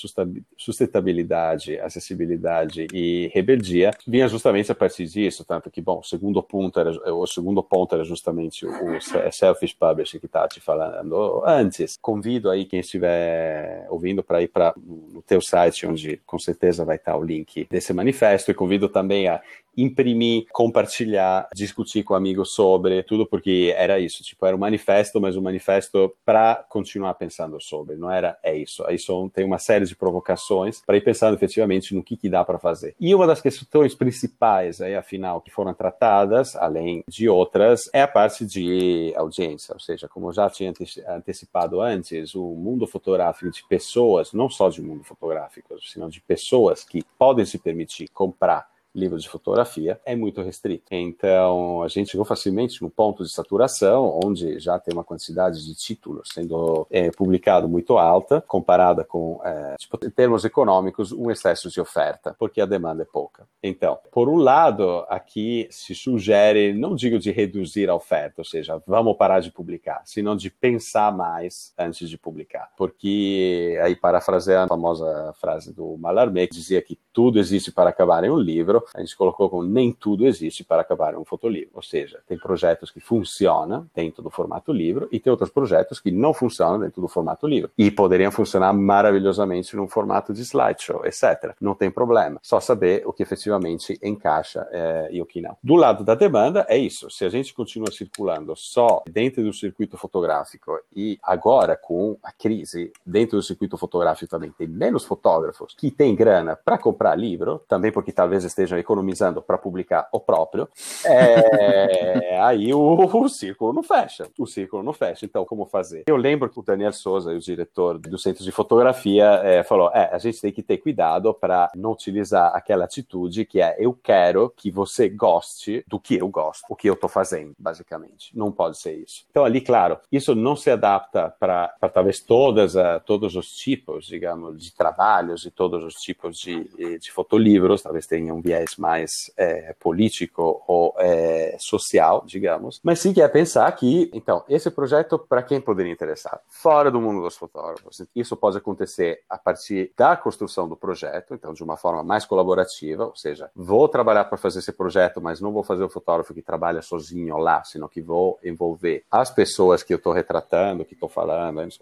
[0.56, 6.80] sustentabilidade, acessibilidade e rebeldia vinha justamente a partir disso, tanto que, bom, o segundo ponto
[6.80, 11.96] era, o segundo ponto era justamente o, o selfish publishing que estava te falando antes.
[12.00, 16.96] Convido aí quem estiver ouvindo para ir para no teu site, onde com certeza vai
[16.96, 19.40] estar o link desse manifesto, e convido também a
[19.78, 25.36] imprimir, compartilhar, discutir com amigos sobre tudo, porque era isso, tipo, era um manifesto, mas
[25.36, 28.84] um manifesto para continuar pensando sobre, não era é isso.
[28.90, 32.58] Isso tem uma série de provocações para ir pensando efetivamente no que, que dá para
[32.58, 32.94] fazer.
[33.00, 38.08] E uma das questões principais, aí, afinal, que foram tratadas, além de outras, é a
[38.08, 40.72] parte de audiência, ou seja, como eu já tinha
[41.08, 46.84] antecipado antes, o mundo fotográfico de pessoas, não só de mundo fotográfico, senão de pessoas
[46.84, 48.68] que podem se permitir comprar
[48.98, 50.86] livro de fotografia é muito restrito.
[50.90, 55.74] Então, a gente chegou facilmente no ponto de saturação, onde já tem uma quantidade de
[55.74, 61.70] títulos sendo é, publicado muito alta, comparada com, é, tipo, em termos econômicos, um excesso
[61.70, 63.46] de oferta, porque a demanda é pouca.
[63.62, 68.82] Então, por um lado, aqui se sugere, não digo de reduzir a oferta, ou seja,
[68.86, 72.70] vamos parar de publicar, senão de pensar mais antes de publicar.
[72.76, 78.24] Porque, aí parafraseando a famosa frase do Mallarmé, que dizia que tudo existe para acabar
[78.24, 81.70] em um livro, a gente colocou como nem tudo existe para acabar um fotolivro.
[81.74, 86.10] Ou seja, tem projetos que funcionam dentro do formato livro e tem outros projetos que
[86.10, 87.70] não funcionam dentro do formato livro.
[87.76, 91.54] E poderiam funcionar maravilhosamente no formato de slideshow, etc.
[91.60, 92.38] Não tem problema.
[92.42, 95.56] Só saber o que efetivamente encaixa é, e o que não.
[95.62, 97.10] Do lado da demanda, é isso.
[97.10, 102.92] Se a gente continua circulando só dentro do circuito fotográfico e agora com a crise
[103.04, 107.92] dentro do circuito fotográfico também tem menos fotógrafos que têm grana para comprar livro, também
[107.92, 110.68] porque talvez estejam economizando para publicar o próprio,
[111.04, 114.28] é, aí o, o, círculo não fecha.
[114.38, 115.24] O círculo não fecha.
[115.24, 116.04] Então, como fazer?
[116.06, 120.10] Eu lembro que o Daniel Souza, o diretor do Centro de Fotografia, é, falou: é,
[120.12, 124.52] a gente tem que ter cuidado para não utilizar aquela atitude que é eu quero
[124.56, 128.36] que você goste do que eu gosto, o que eu estou fazendo, basicamente.
[128.36, 129.24] Não pode ser isso.
[129.30, 134.62] Então, ali, claro, isso não se adapta para talvez todas, uh, todos os tipos, digamos,
[134.62, 139.74] de trabalhos e todos os tipos de, de fotolivros, talvez tenha um viés mais é,
[139.78, 145.42] político ou é, social, digamos, mas sim que é pensar que, então, esse projeto, para
[145.42, 146.40] quem poderia interessar?
[146.48, 148.02] Fora do mundo dos fotógrafos.
[148.14, 153.06] Isso pode acontecer a partir da construção do projeto, então, de uma forma mais colaborativa,
[153.06, 156.42] ou seja, vou trabalhar para fazer esse projeto, mas não vou fazer o fotógrafo que
[156.42, 161.08] trabalha sozinho lá, senão que vou envolver as pessoas que eu estou retratando, que estou
[161.08, 161.38] falando,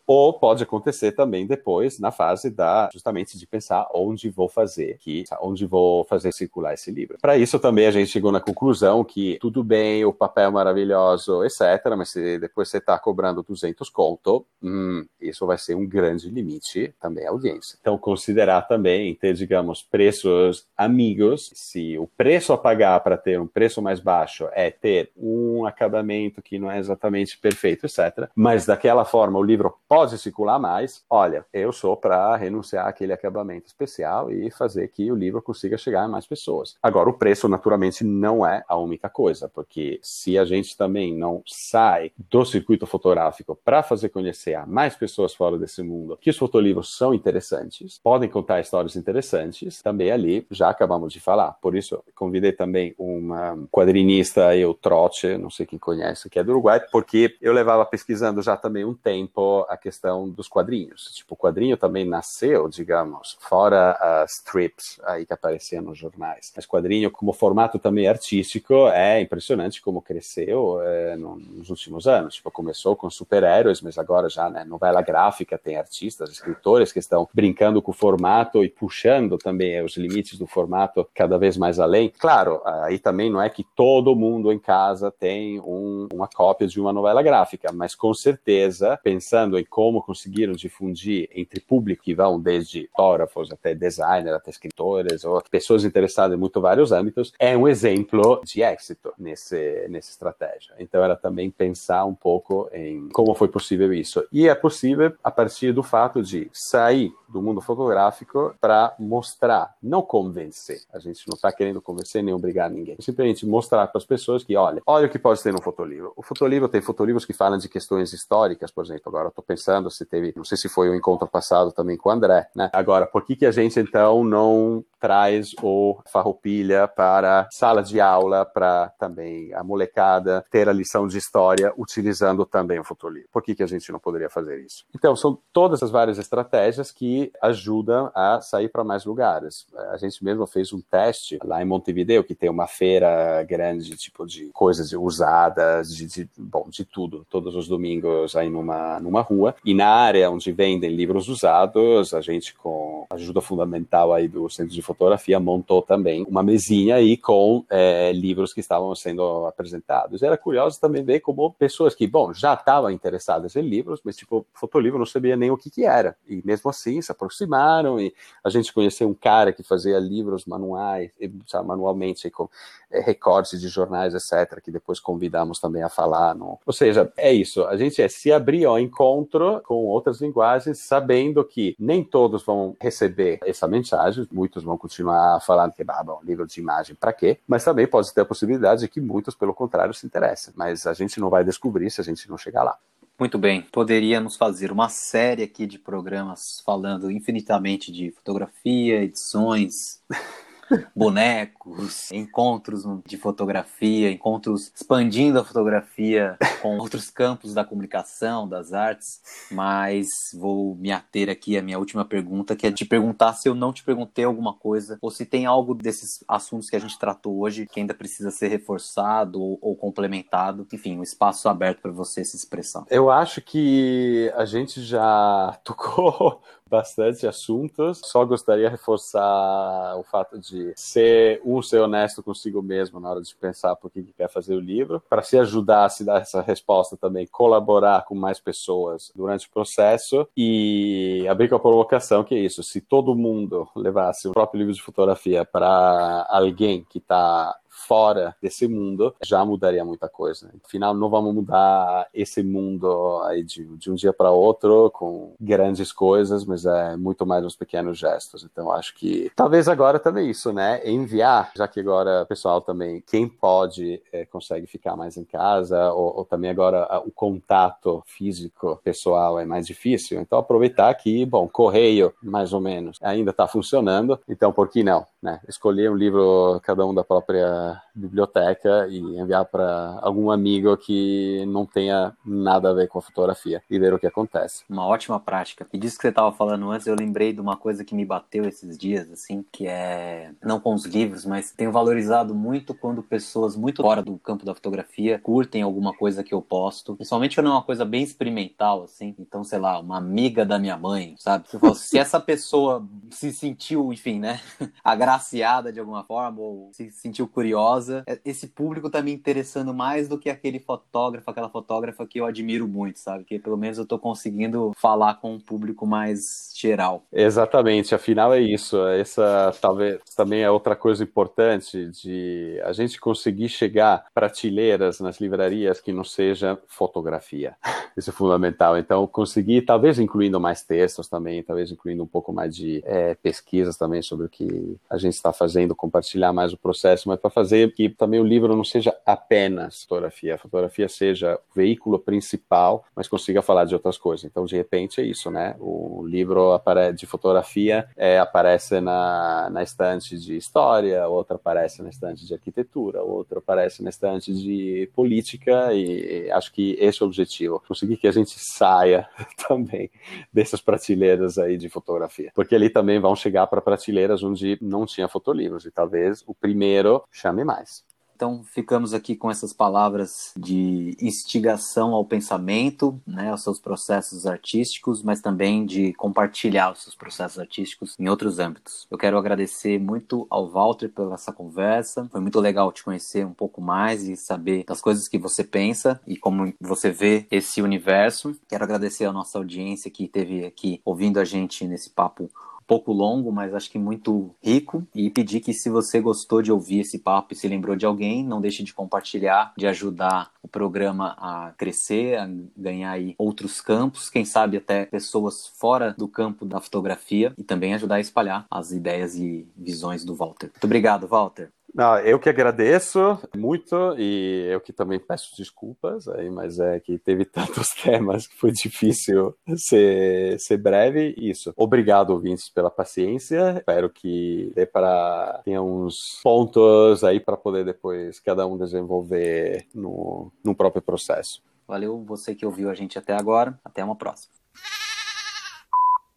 [0.07, 5.25] ou pode acontecer também depois, na fase da, justamente de pensar onde vou fazer, que,
[5.41, 7.19] onde vou fazer circular esse livro.
[7.21, 11.45] Para isso também a gente chegou na conclusão que tudo bem, o papel é maravilhoso,
[11.45, 16.29] etc., mas se depois você está cobrando 200 conto, hum, isso vai ser um grande
[16.31, 17.79] limite também à audiência.
[17.81, 23.47] Então, considerar também ter, digamos, preços amigos, se o preço a pagar para ter um
[23.47, 29.05] preço mais baixo é ter um acabamento que não é exatamente perfeito, etc., mas daquela
[29.05, 34.51] forma o livro pode circular mais, olha, eu sou para renunciar àquele acabamento especial e
[34.51, 36.56] fazer que o livro consiga chegar a mais pessoas.
[36.83, 41.43] Agora, o preço, naturalmente, não é a única coisa, porque se a gente também não
[41.47, 46.37] sai do circuito fotográfico para fazer conhecer a mais pessoas fora desse mundo que os
[46.37, 51.53] fotolivros são interessantes, podem contar histórias interessantes, também ali já acabamos de falar.
[51.61, 56.53] Por isso, convidei também uma quadrinista, eu Trote, não sei quem conhece, que é do
[56.53, 61.13] Uruguai, porque eu levava pesquisando já também um tempo a questão dos quadrinhos.
[61.15, 66.46] Tipo, o quadrinho também nasceu, digamos, fora as strips aí que apareciam nos jornais.
[66.55, 72.35] Mas quadrinho como formato também artístico é impressionante como cresceu é, nos últimos anos.
[72.37, 77.29] Tipo, começou com super-heróis, mas agora já, né, novela gráfica, tem artistas, escritores que estão
[77.33, 82.13] brincando com o formato e puxando também os limites do formato cada vez mais além.
[82.19, 86.81] Claro, aí também não é que todo mundo em casa tem um, uma cópia de
[86.81, 92.41] uma novela gráfica, mas com certeza, pensando em como conseguiram difundir entre público que vão
[92.41, 98.41] desde fotógrafos até designers, até escritores, ou pessoas interessadas muito vários âmbitos, é um exemplo
[98.45, 100.75] de êxito nesse, nessa estratégia.
[100.79, 104.25] Então, era também pensar um pouco em como foi possível isso.
[104.33, 110.03] E é possível a partir do fato de sair do mundo fotográfico para mostrar, não
[110.03, 110.81] convencer.
[110.93, 112.97] A gente não está querendo convencer nem obrigar ninguém.
[113.01, 116.13] Simplesmente mostrar para as pessoas que, olha, olha o que pode ter no fotolivro.
[116.17, 119.03] O fotolivro tem fotolivros que falam de questões históricas, por exemplo.
[119.07, 122.09] Agora estou pensando se teve, não sei se foi o um encontro passado também com
[122.09, 122.71] o André, né?
[122.73, 128.45] Agora, por que que a gente então não traz o Farroupilha para sala de aula,
[128.45, 133.29] para também a molecada ter a lição de história utilizando também o fotolivro.
[133.31, 134.85] Por que, que a gente não poderia fazer isso?
[134.95, 139.67] Então, são todas as várias estratégias que ajudam a sair para mais lugares.
[139.91, 144.27] A gente mesmo fez um teste lá em Montevideo, que tem uma feira grande, tipo
[144.27, 149.55] de coisas usadas, de, de bom, de tudo, todos os domingos aí numa, numa rua.
[149.65, 154.75] E na área onde vendem livros usados, a gente com ajuda fundamental aí do Centro
[154.75, 160.23] de Fotografia montou também uma mesinha aí com é, livros que estavam sendo apresentados.
[160.23, 164.47] Era curioso também ver como pessoas que, bom, já estavam interessadas em livros, mas tipo,
[164.53, 166.17] fotolivro não sabia nem o que que era.
[166.29, 171.11] E mesmo assim se aproximaram e a gente conheceu um cara que fazia livros manuais,
[171.47, 172.49] sabe, manualmente com
[172.91, 176.35] é, recortes de jornais, etc., que depois convidamos também a falar.
[176.35, 176.59] No...
[176.65, 177.65] Ou seja, é isso.
[177.65, 182.77] A gente é se abrir ao encontro com outras linguagens, sabendo que nem todos vão
[182.81, 187.39] receber essa mensagem, muitos vão continuar falando que, ah, bom, livro de imagem para quê?
[187.47, 190.55] Mas também pode ter a possibilidade de que muitos, pelo contrário, se interessem.
[190.57, 192.79] Mas a gente não vai descobrir se a gente não chegar lá.
[193.19, 200.03] Muito bem, poderíamos fazer uma série aqui de programas falando infinitamente de fotografia, edições,
[200.95, 209.21] bonecos, encontros de fotografia, encontros expandindo a fotografia com outros campos da comunicação, das artes,
[209.51, 213.55] mas vou me ater aqui à minha última pergunta, que é te perguntar se eu
[213.55, 217.39] não te perguntei alguma coisa, ou se tem algo desses assuntos que a gente tratou
[217.41, 220.67] hoje que ainda precisa ser reforçado ou, ou complementado.
[220.73, 222.85] Enfim, um espaço aberto para você se expressar.
[222.91, 228.01] Eu acho que a gente já tocou bastante assuntos.
[228.05, 233.21] Só gostaria de reforçar o fato de ser um ser honesto consigo mesmo na hora
[233.23, 236.41] de pensar por que quer fazer o livro, para se ajudar a se dar essa
[236.41, 242.35] resposta também, colaborar com mais pessoas durante o processo e abrir com a provocação que
[242.35, 242.63] é isso.
[242.63, 248.67] Se todo mundo levasse o próprio livro de fotografia para alguém que está fora desse
[248.67, 250.51] mundo, já mudaria muita coisa.
[250.65, 255.93] Afinal, não vamos mudar esse mundo aí de, de um dia para outro com grandes
[255.93, 258.45] coisas, mas é muito mais uns pequenos gestos.
[258.45, 260.81] Então, acho que talvez agora também isso, né?
[260.89, 265.93] Enviar, já que agora o pessoal também, quem pode, é, consegue ficar mais em casa,
[265.93, 270.21] ou, ou também agora o contato físico pessoal é mais difícil.
[270.21, 274.19] Então, aproveitar que, bom, correio, mais ou menos, ainda está funcionando.
[274.29, 275.07] Então, por que não?
[275.23, 275.41] Né?
[275.49, 281.65] Escolher um livro, cada um da própria biblioteca e enviar para algum amigo que não
[281.65, 284.65] tenha nada a ver com a fotografia e ver o que acontece.
[284.69, 285.67] Uma ótima prática.
[285.73, 288.45] E disso que você estava falando antes, eu lembrei de uma coisa que me bateu
[288.45, 293.57] esses dias, assim, que é não com os livros, mas tenho valorizado muito quando pessoas
[293.57, 297.51] muito fora do campo da fotografia curtem alguma coisa que eu posto, principalmente quando é
[297.51, 299.15] uma coisa bem experimental, assim.
[299.19, 301.49] Então, sei lá, uma amiga da minha mãe, sabe?
[301.49, 304.41] Falo, se essa pessoa se sentiu, enfim, né,
[304.85, 308.05] agraciada de alguma forma ou se sentiu curiosa curiosa.
[308.07, 312.27] É, esse público tá me interessando mais do que aquele fotógrafo, aquela fotógrafa que eu
[312.27, 313.25] admiro muito, sabe?
[313.25, 317.05] Que pelo menos eu tô conseguindo falar com um público mais geral.
[317.13, 318.87] Exatamente, afinal é isso.
[318.89, 325.81] Essa talvez também é outra coisa importante de a gente conseguir chegar prateleiras nas livrarias
[325.81, 327.57] que não seja fotografia.
[327.97, 328.77] Isso é fundamental.
[328.77, 333.77] Então, conseguir, talvez incluindo mais textos também, talvez incluindo um pouco mais de é, pesquisas
[333.77, 337.73] também sobre o que a gente está fazendo, compartilhar mais o processo, mas para fazer
[337.73, 343.09] que também o livro não seja apenas fotografia, a fotografia seja o veículo principal, mas
[343.09, 344.25] consiga falar de outras coisas.
[344.25, 345.57] Então, de repente, é isso, né?
[345.59, 346.61] O livro
[346.95, 353.03] de fotografia é, aparece na, na estante de história, outro aparece na estante de arquitetura,
[353.03, 358.09] outro aparece na estante de política, e acho que esse é o objetivo, conseguir que
[358.09, 359.07] a gente saia
[359.47, 359.91] também
[360.33, 365.09] dessas prateleiras aí de fotografia, porque ali também vão chegar para prateleiras onde não tinha
[365.09, 367.85] fotolivros, e talvez o primeiro chame mais.
[368.17, 375.03] Então, ficamos aqui com essas palavras de instigação ao pensamento, né, aos seus processos artísticos,
[375.03, 378.87] mas também de compartilhar os seus processos artísticos em outros âmbitos.
[378.91, 382.09] Eu quero agradecer muito ao Walter pela essa conversa.
[382.11, 386.01] Foi muito legal te conhecer um pouco mais e saber das coisas que você pensa
[386.07, 388.35] e como você vê esse universo.
[388.49, 392.31] Quero agradecer a nossa audiência que esteve aqui ouvindo a gente nesse papo
[392.67, 394.87] pouco longo, mas acho que muito rico.
[394.95, 398.25] E pedir que se você gostou de ouvir esse papo e se lembrou de alguém,
[398.25, 404.11] não deixe de compartilhar, de ajudar o programa a crescer, a ganhar aí outros campos,
[404.11, 408.73] quem sabe até pessoas fora do campo da fotografia e também ajudar a espalhar as
[408.73, 410.51] ideias e visões do Walter.
[410.53, 411.51] Muito obrigado, Walter.
[411.77, 416.97] Não, eu que agradeço muito e eu que também peço desculpas aí, mas é que
[416.99, 421.15] teve tantos temas que foi difícil ser, ser breve.
[421.19, 421.53] Isso.
[421.55, 423.59] Obrigado, ouvintes, pela paciência.
[423.59, 430.33] Espero que dê para tenha uns pontos aí para poder depois cada um desenvolver no,
[430.43, 431.43] no próprio processo.
[431.69, 433.61] Valeu você que ouviu a gente até agora.
[433.63, 434.33] Até uma próxima.